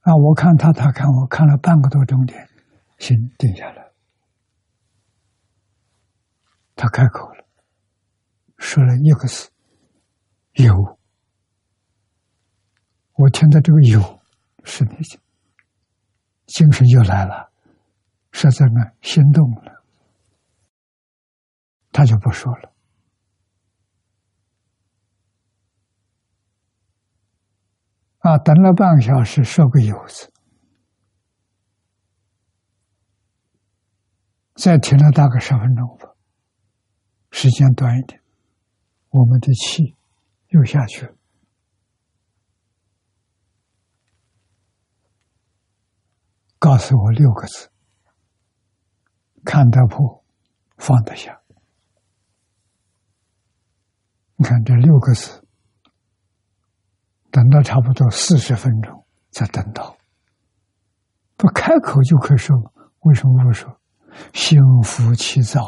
[0.00, 2.48] 啊，我看他，他看我，看了半个多钟点，
[2.96, 3.92] 心定下来。
[6.74, 7.44] 他开口了，
[8.56, 9.50] 说了一个字
[10.56, 10.98] ：“有。”
[13.12, 14.00] 我听到这个“有”，
[14.64, 15.18] 是那些
[16.46, 17.52] 精神就来了，
[18.38, 19.82] 实在呢心动了，
[21.90, 22.70] 他就不说了。
[28.18, 30.30] 啊，等了半个小时，说个“有”字，
[34.56, 36.14] 再停了大概十分钟吧。
[37.30, 38.20] 时间短一点，
[39.08, 39.96] 我们的气
[40.48, 41.16] 又下去了。
[46.58, 47.70] 告诉我六个字：
[49.46, 50.22] 看得破，
[50.76, 51.40] 放得下。
[54.34, 55.42] 你看这六个字，
[57.30, 59.96] 等到差不多四十分钟才等到，
[61.36, 62.54] 不开口就可以说，
[63.00, 63.80] 为什么不说？
[64.34, 65.62] 心浮气躁。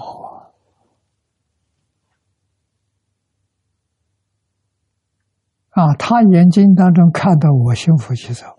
[5.70, 8.58] 啊，他眼睛当中看到我心浮气躁，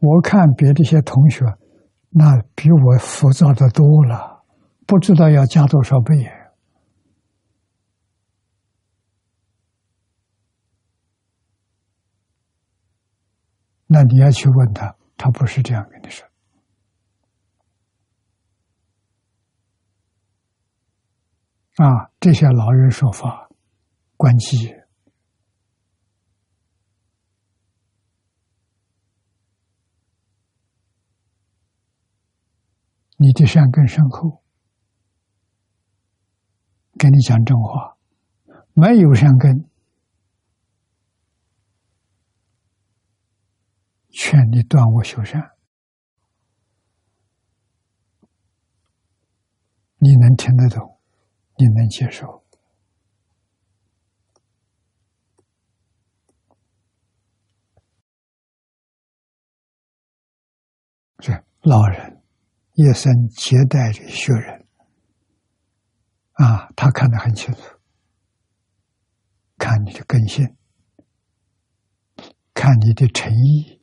[0.00, 1.44] 我看别的一些同学，
[2.16, 4.44] 那比我浮躁的多了，
[4.86, 6.14] 不知道要加多少倍。
[13.88, 16.24] 那你要去问他，他不是这样跟你说。
[21.76, 23.48] 啊，这些老人说法，
[24.16, 24.72] 关机。
[33.24, 34.42] 你的善根深厚，
[36.98, 37.96] 跟你讲真话，
[38.74, 39.64] 没有善根，
[44.10, 45.40] 劝你断恶修善，
[49.96, 51.00] 你能听得懂，
[51.56, 52.44] 你能接受，
[61.20, 62.22] 这老人。
[62.74, 64.66] 一生接待的学人，
[66.32, 67.60] 啊，他看得很清楚，
[69.56, 70.56] 看你的根性，
[72.52, 73.80] 看你的诚意，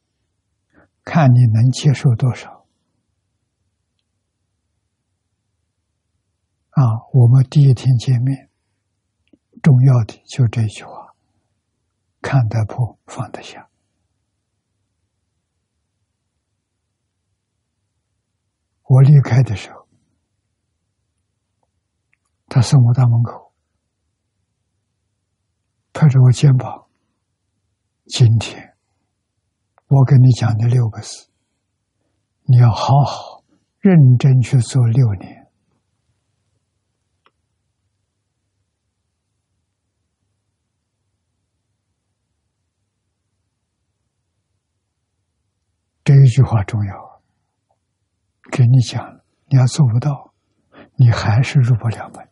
[1.06, 2.68] 看你能接受多少。
[6.72, 6.84] 啊，
[7.14, 8.50] 我们第一天见面，
[9.64, 11.16] 重要的就这句话：
[12.22, 13.71] 看得破，放得下。
[18.92, 19.88] 我离开的时候，
[22.50, 23.54] 他送我到门口，
[25.94, 26.90] 拍着我肩膀。
[28.08, 28.76] 今天
[29.88, 31.30] 我跟你讲的六个字，
[32.44, 33.46] 你要好好
[33.80, 35.50] 认真去做六年。
[46.04, 47.11] 这一句话重要。
[48.52, 50.34] 给你讲，你要做不到，
[50.96, 52.28] 你还是入不了门。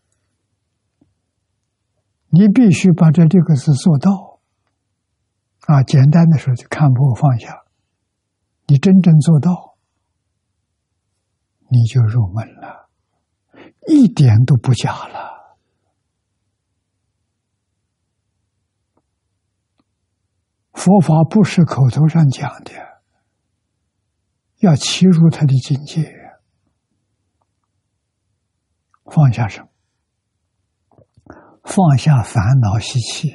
[2.31, 4.39] 你必须把这六个字做到。
[5.61, 7.63] 啊，简单的说就看破放下。
[8.67, 9.77] 你真正做到，
[11.69, 12.89] 你就入门了，
[13.87, 15.57] 一点都不假了。
[20.73, 22.88] 佛法不是口头上讲的。
[24.59, 26.13] 要切入他的境界，
[29.05, 29.69] 放下什么？
[31.63, 33.33] 放下烦恼习气，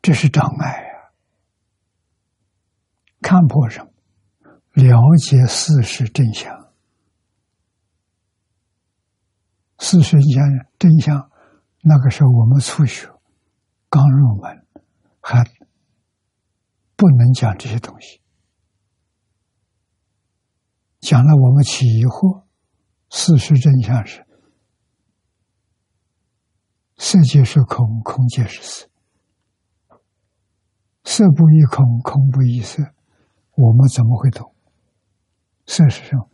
[0.00, 1.12] 这是障碍啊！
[3.20, 3.90] 看破什么？
[4.72, 6.72] 了解事实真相。
[9.78, 10.44] 事实真相，
[10.78, 11.30] 真相。
[11.82, 13.08] 那个时候我们初学，
[13.88, 14.66] 刚入门，
[15.20, 15.44] 还
[16.96, 18.20] 不能讲这些东西。
[21.06, 22.42] 讲了，我们起疑惑。
[23.10, 24.26] 事实真相是：
[26.96, 28.88] 色即是空，空即是色。
[31.04, 32.82] 色不异空，空不异色。
[33.54, 34.52] 我们怎么会懂？
[35.66, 36.28] 事实上，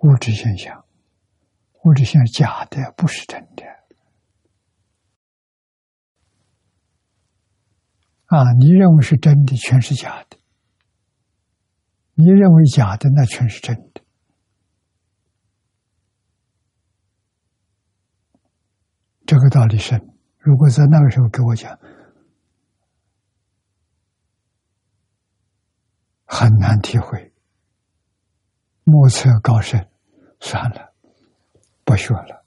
[0.00, 0.84] 物质现象，
[1.84, 3.64] 物质现象假的，不是真的。
[8.26, 10.36] 啊，你认为是真的，全是假的；
[12.12, 13.87] 你认为假的，那全是真的。
[19.28, 20.16] 这个道理深。
[20.38, 21.78] 如果在那个时候给我讲，
[26.24, 27.34] 很难体会。
[28.84, 29.90] 莫测高深，
[30.40, 30.94] 算了，
[31.84, 32.46] 不学了。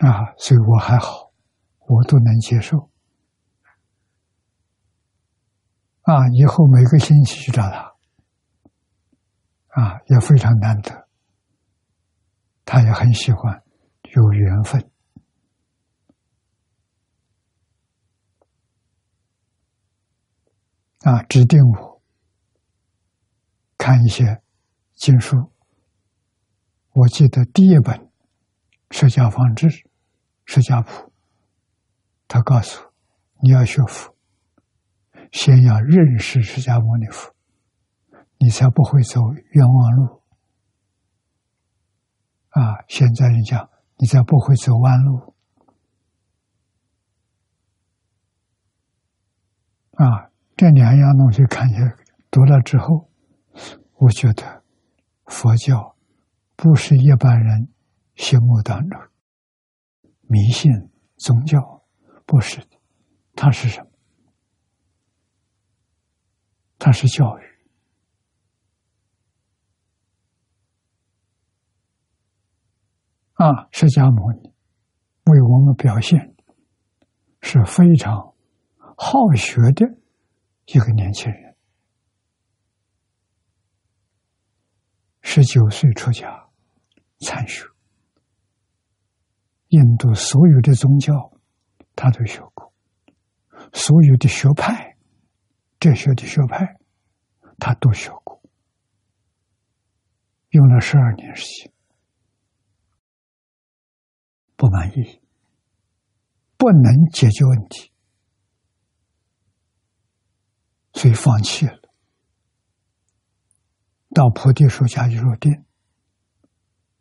[0.00, 1.30] 啊，所以我还好，
[1.86, 2.90] 我都能接受。
[6.02, 7.94] 啊，以后每个星期去找他，
[9.68, 11.03] 啊，也非常难得。
[12.64, 13.62] 他也很喜欢，
[14.14, 14.90] 有缘分。
[21.00, 21.94] 啊，指定我。
[23.76, 24.40] 看一些
[24.94, 25.52] 经书，
[26.92, 27.94] 我记得第一本
[28.90, 29.66] 《释迦方志》
[30.46, 30.90] 《释迦谱》，
[32.26, 32.92] 他告诉我
[33.42, 34.16] 你要学佛，
[35.32, 37.34] 先要认识释迦牟尼佛，
[38.38, 40.22] 你才不会走冤枉路。
[42.54, 45.34] 啊，现在人讲，你才不会走弯路。
[49.92, 51.96] 啊，这两样东西看起来
[52.30, 53.10] 读了之后。
[53.96, 54.64] 我觉得
[55.26, 55.96] 佛教
[56.56, 57.68] 不是一般人
[58.16, 59.00] 心目当中
[60.22, 60.70] 迷信
[61.16, 61.84] 宗教，
[62.26, 62.76] 不是的，
[63.34, 63.90] 它是什么？
[66.78, 67.42] 它是教育
[73.44, 73.68] 啊！
[73.72, 74.54] 释迦牟尼
[75.26, 76.34] 为我们表现
[77.42, 78.32] 是非常
[78.96, 79.84] 好学的
[80.64, 81.54] 一个年轻人。
[85.20, 86.48] 十九岁出家
[87.18, 87.66] 参学，
[89.68, 91.12] 印度所有的宗教
[91.94, 92.72] 他都学过，
[93.74, 94.96] 所有的学派、
[95.78, 96.76] 哲学的学派
[97.58, 98.40] 他都学过，
[100.48, 101.73] 用了十二年时间，
[104.64, 105.20] 不满意，
[106.56, 107.92] 不能解决问题，
[110.94, 111.78] 所以放弃了。
[114.14, 115.66] 到菩提树下去入定，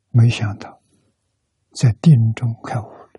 [0.09, 0.81] 没想到
[1.71, 3.09] 在定中开悟了。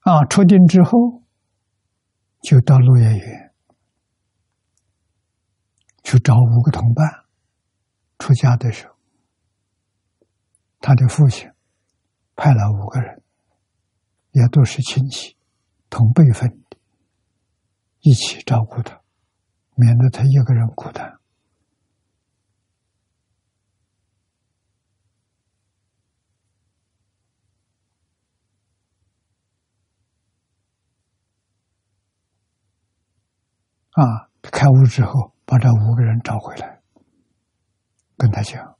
[0.00, 1.22] 啊，出定之后，
[2.40, 3.54] 就到落叶园
[6.02, 7.25] 去找五个同伴。
[8.18, 8.94] 出家的时候，
[10.80, 11.50] 他的父亲
[12.34, 13.22] 派了五个人，
[14.32, 15.36] 也都是亲戚，
[15.90, 16.62] 同辈分。
[18.00, 19.00] 一起照顾他，
[19.74, 21.18] 免得他一个人孤单。
[33.90, 34.28] 啊！
[34.42, 36.75] 开悟之后，把这五个人找回来，
[38.16, 38.78] 跟他讲，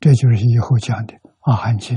[0.00, 1.96] 这就是以后讲的《阿含经》。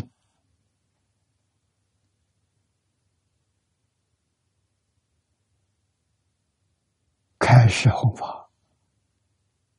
[7.37, 8.49] 开始弘法，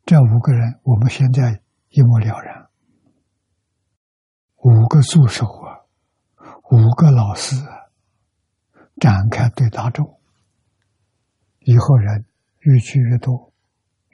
[0.04, 2.70] 这五个人我们现在一目了然。
[4.58, 5.80] 五个助手啊，
[6.70, 7.90] 五个老师啊
[9.00, 10.20] 展开对大众，
[11.60, 12.24] 以后人
[12.60, 13.52] 越聚越多，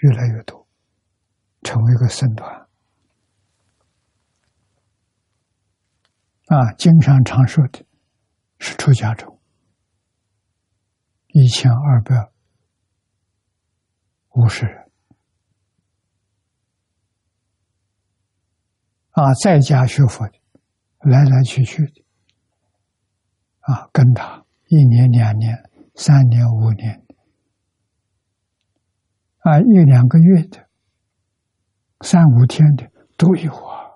[0.03, 0.69] 越来越多，
[1.63, 2.69] 成为一个僧团。
[6.47, 7.85] 啊，经常常说的
[8.59, 9.41] 是出家众
[11.29, 12.31] 一千二百。
[14.35, 14.91] 五十人
[19.11, 20.41] 啊，在家学佛的，
[21.01, 22.03] 来来去去的
[23.61, 27.02] 啊，跟他一年、两年、三年、五年
[29.43, 30.69] 啊，一两个月的、
[32.01, 33.91] 三五天的都有啊。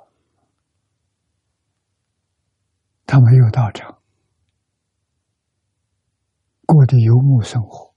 [3.07, 3.99] 他没有到场，
[6.67, 7.95] 过的游牧生活，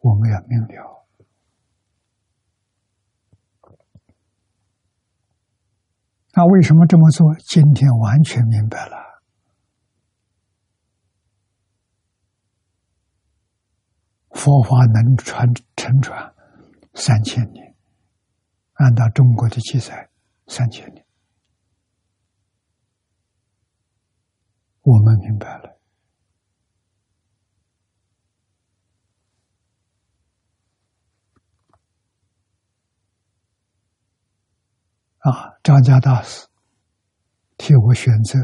[0.00, 1.06] 我们要明了。
[6.32, 7.34] 那为什么这么做？
[7.40, 9.09] 今天完全明白了。
[14.40, 16.34] 佛法能传承传
[16.94, 17.76] 三千年
[18.72, 20.08] 按照中国的记载
[20.46, 21.04] 三千年。
[24.80, 25.78] 我们明白了。
[35.18, 36.48] 啊张家大师
[37.58, 38.38] 替我选择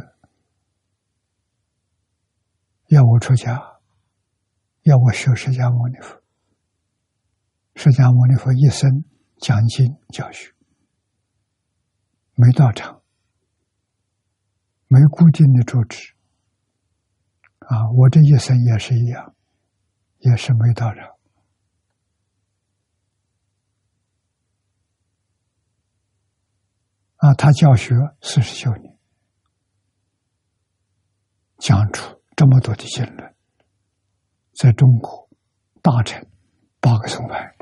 [2.89, 3.76] 要我出家。
[4.87, 6.23] 要我学释迦牟尼佛。
[7.75, 9.05] 释迦牟尼佛一生
[9.39, 10.55] 讲经教学，
[12.37, 13.03] 没道场，
[14.87, 16.15] 没固定的住址。
[17.59, 19.35] 啊，我这一生也是一样，
[20.19, 21.05] 也是没道场。
[27.17, 28.97] 啊，他教学四十九年，
[31.59, 33.26] 讲出这么多的经论，
[34.57, 35.29] 在中国
[35.83, 36.27] 大成
[36.81, 37.55] 八个宗派，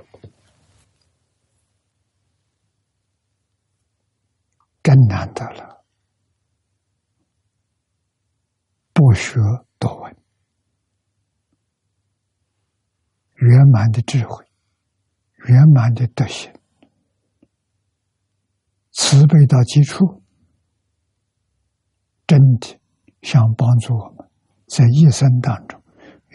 [4.81, 5.85] 更难得了。
[8.93, 9.41] 不学
[9.81, 10.17] 多闻，
[13.35, 14.47] 圆满的智慧，
[15.49, 16.53] 圆满的德行。
[18.93, 20.23] 慈悲到基础，
[22.25, 22.81] 真的
[23.23, 24.31] 想帮助我们
[24.69, 25.83] 在一生当中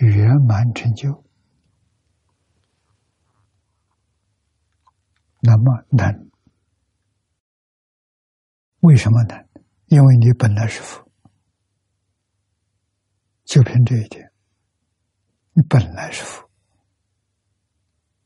[0.07, 1.23] 圆满成就，
[5.41, 6.29] 那么难？
[8.79, 9.47] 为什么难？
[9.87, 11.09] 因为你本来是佛，
[13.45, 14.31] 就凭这一点，
[15.53, 16.49] 你本来是佛，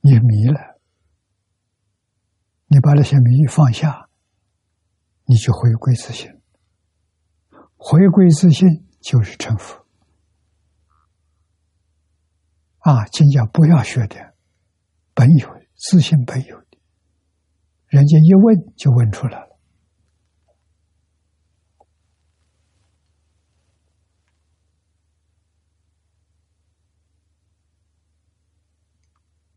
[0.01, 0.79] 你迷了，
[2.67, 4.09] 你把那些迷放下。
[5.25, 6.29] 你就回归自信，
[7.77, 8.67] 回归自信
[8.99, 9.82] 就是成佛。
[12.83, 14.33] 啊，今讲不要学的，
[15.13, 16.77] 本有自信本有的，
[17.87, 19.57] 人家一问就问出来了。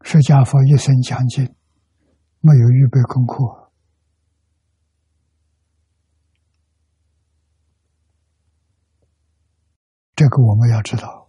[0.02, 1.52] 释迦佛一生讲经，
[2.38, 3.72] 没有预备功课。
[10.14, 11.25] 这个我们要知道，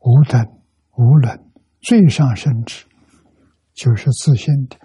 [0.00, 0.42] 无等
[0.96, 2.86] 无论最上圣智，
[3.74, 4.76] 就是自信的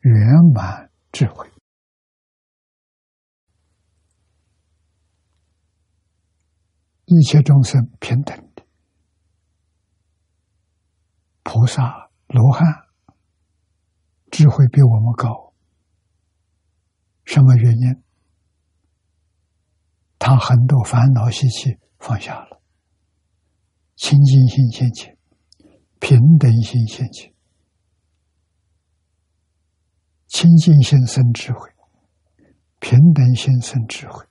[0.00, 0.12] 圆
[0.52, 1.48] 满智慧，
[7.06, 8.64] 一切众生平等的，
[11.44, 12.66] 菩萨罗汉
[14.30, 15.54] 智慧比我们高，
[17.24, 18.02] 什么原因？
[20.18, 22.60] 他很多烦恼习气放下了，
[24.04, 25.16] 清净心现前，
[25.98, 27.32] 平等心现前，
[30.26, 31.70] 清净心生智慧，
[32.80, 34.26] 平等心生智慧，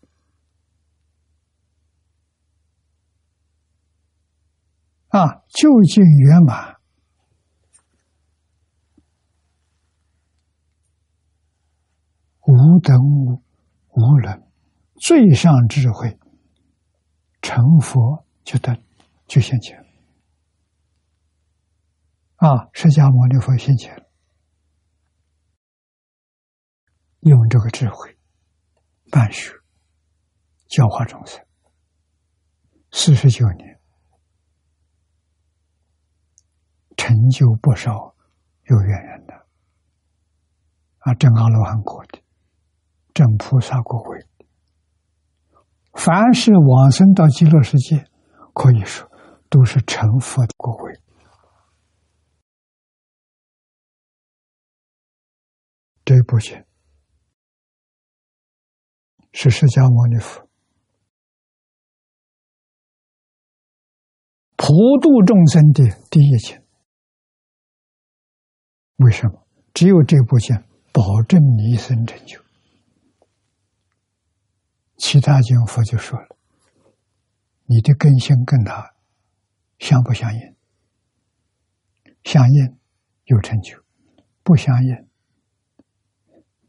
[5.07, 6.75] 啊，究竟圆满，
[12.41, 13.41] 无等无
[13.95, 14.43] 无人。
[15.01, 16.19] 最上智慧，
[17.41, 18.77] 成佛就得
[19.33, 19.75] 就现前
[22.35, 22.69] 啊！
[22.71, 24.05] 释迦牟尼佛现前
[27.21, 28.15] 用这个智慧
[29.09, 29.51] 办学
[30.67, 31.43] 教化众生，
[32.91, 33.79] 四十九年
[36.95, 38.15] 成就不少
[38.65, 39.33] 有缘人的
[40.99, 42.21] 啊，正阿罗汉果的，
[43.15, 44.27] 正菩萨果位。
[45.93, 48.05] 凡是往生到极乐世界，
[48.53, 49.09] 可以说
[49.53, 50.99] 都是成佛的果位。
[56.03, 56.65] 这部经
[59.31, 60.49] 是释迦牟尼佛
[64.55, 64.65] 普
[64.99, 66.59] 度众生的第一经。
[68.95, 69.45] 为什么？
[69.75, 70.55] 只有这部经
[70.91, 72.41] 保证你一生成就。
[74.97, 76.37] 其他经佛就说了
[77.69, 78.92] ：“你的根性跟他
[79.83, 80.55] 相不相应？
[82.23, 82.79] 相应
[83.25, 83.83] 有成就，
[84.41, 85.09] 不相应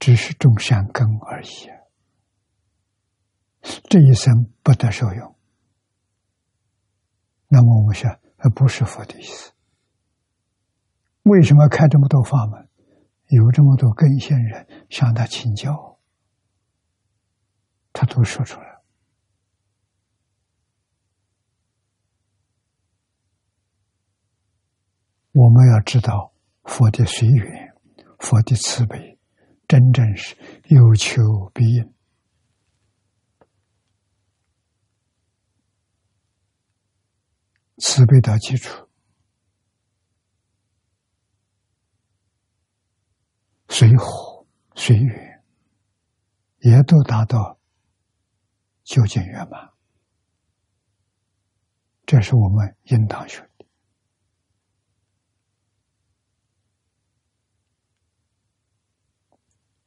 [0.01, 1.71] 只是种善根而已。
[3.89, 5.37] 这一生不得受用。
[7.47, 9.53] 那么我们说，那不是佛的意思。
[11.23, 12.69] 为什么开这么多法门？
[13.29, 16.01] 有这么多根性人向他请教？”
[17.95, 18.74] 他都说出来
[25.35, 26.33] 我们要知道
[26.63, 27.75] 佛的随缘，
[28.21, 29.19] 佛的慈悲，
[29.67, 30.37] 真正是
[30.69, 31.93] 有求必应，
[37.79, 38.89] 慈悲的基础，
[43.69, 45.43] 随和随缘，
[46.59, 47.59] 也都达到
[48.85, 49.73] 究竟圆满。
[52.07, 53.49] 这是我们应当学的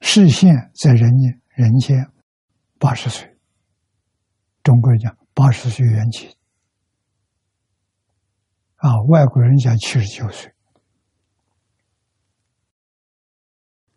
[0.10, 2.14] 视线在人间，人间
[2.80, 3.38] 八十岁，
[4.64, 6.30] 中国人讲八十岁元气，
[8.78, 10.56] 啊，外国人讲七十九岁。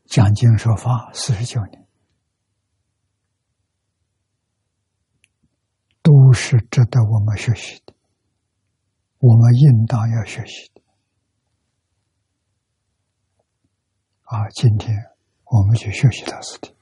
[0.07, 1.87] 讲经说法四十九年，
[6.03, 7.95] 都是值得我们学习的，
[9.19, 10.83] 我们应当要学习的。
[14.25, 15.10] 啊，今天
[15.51, 16.80] 我们去学习他是的。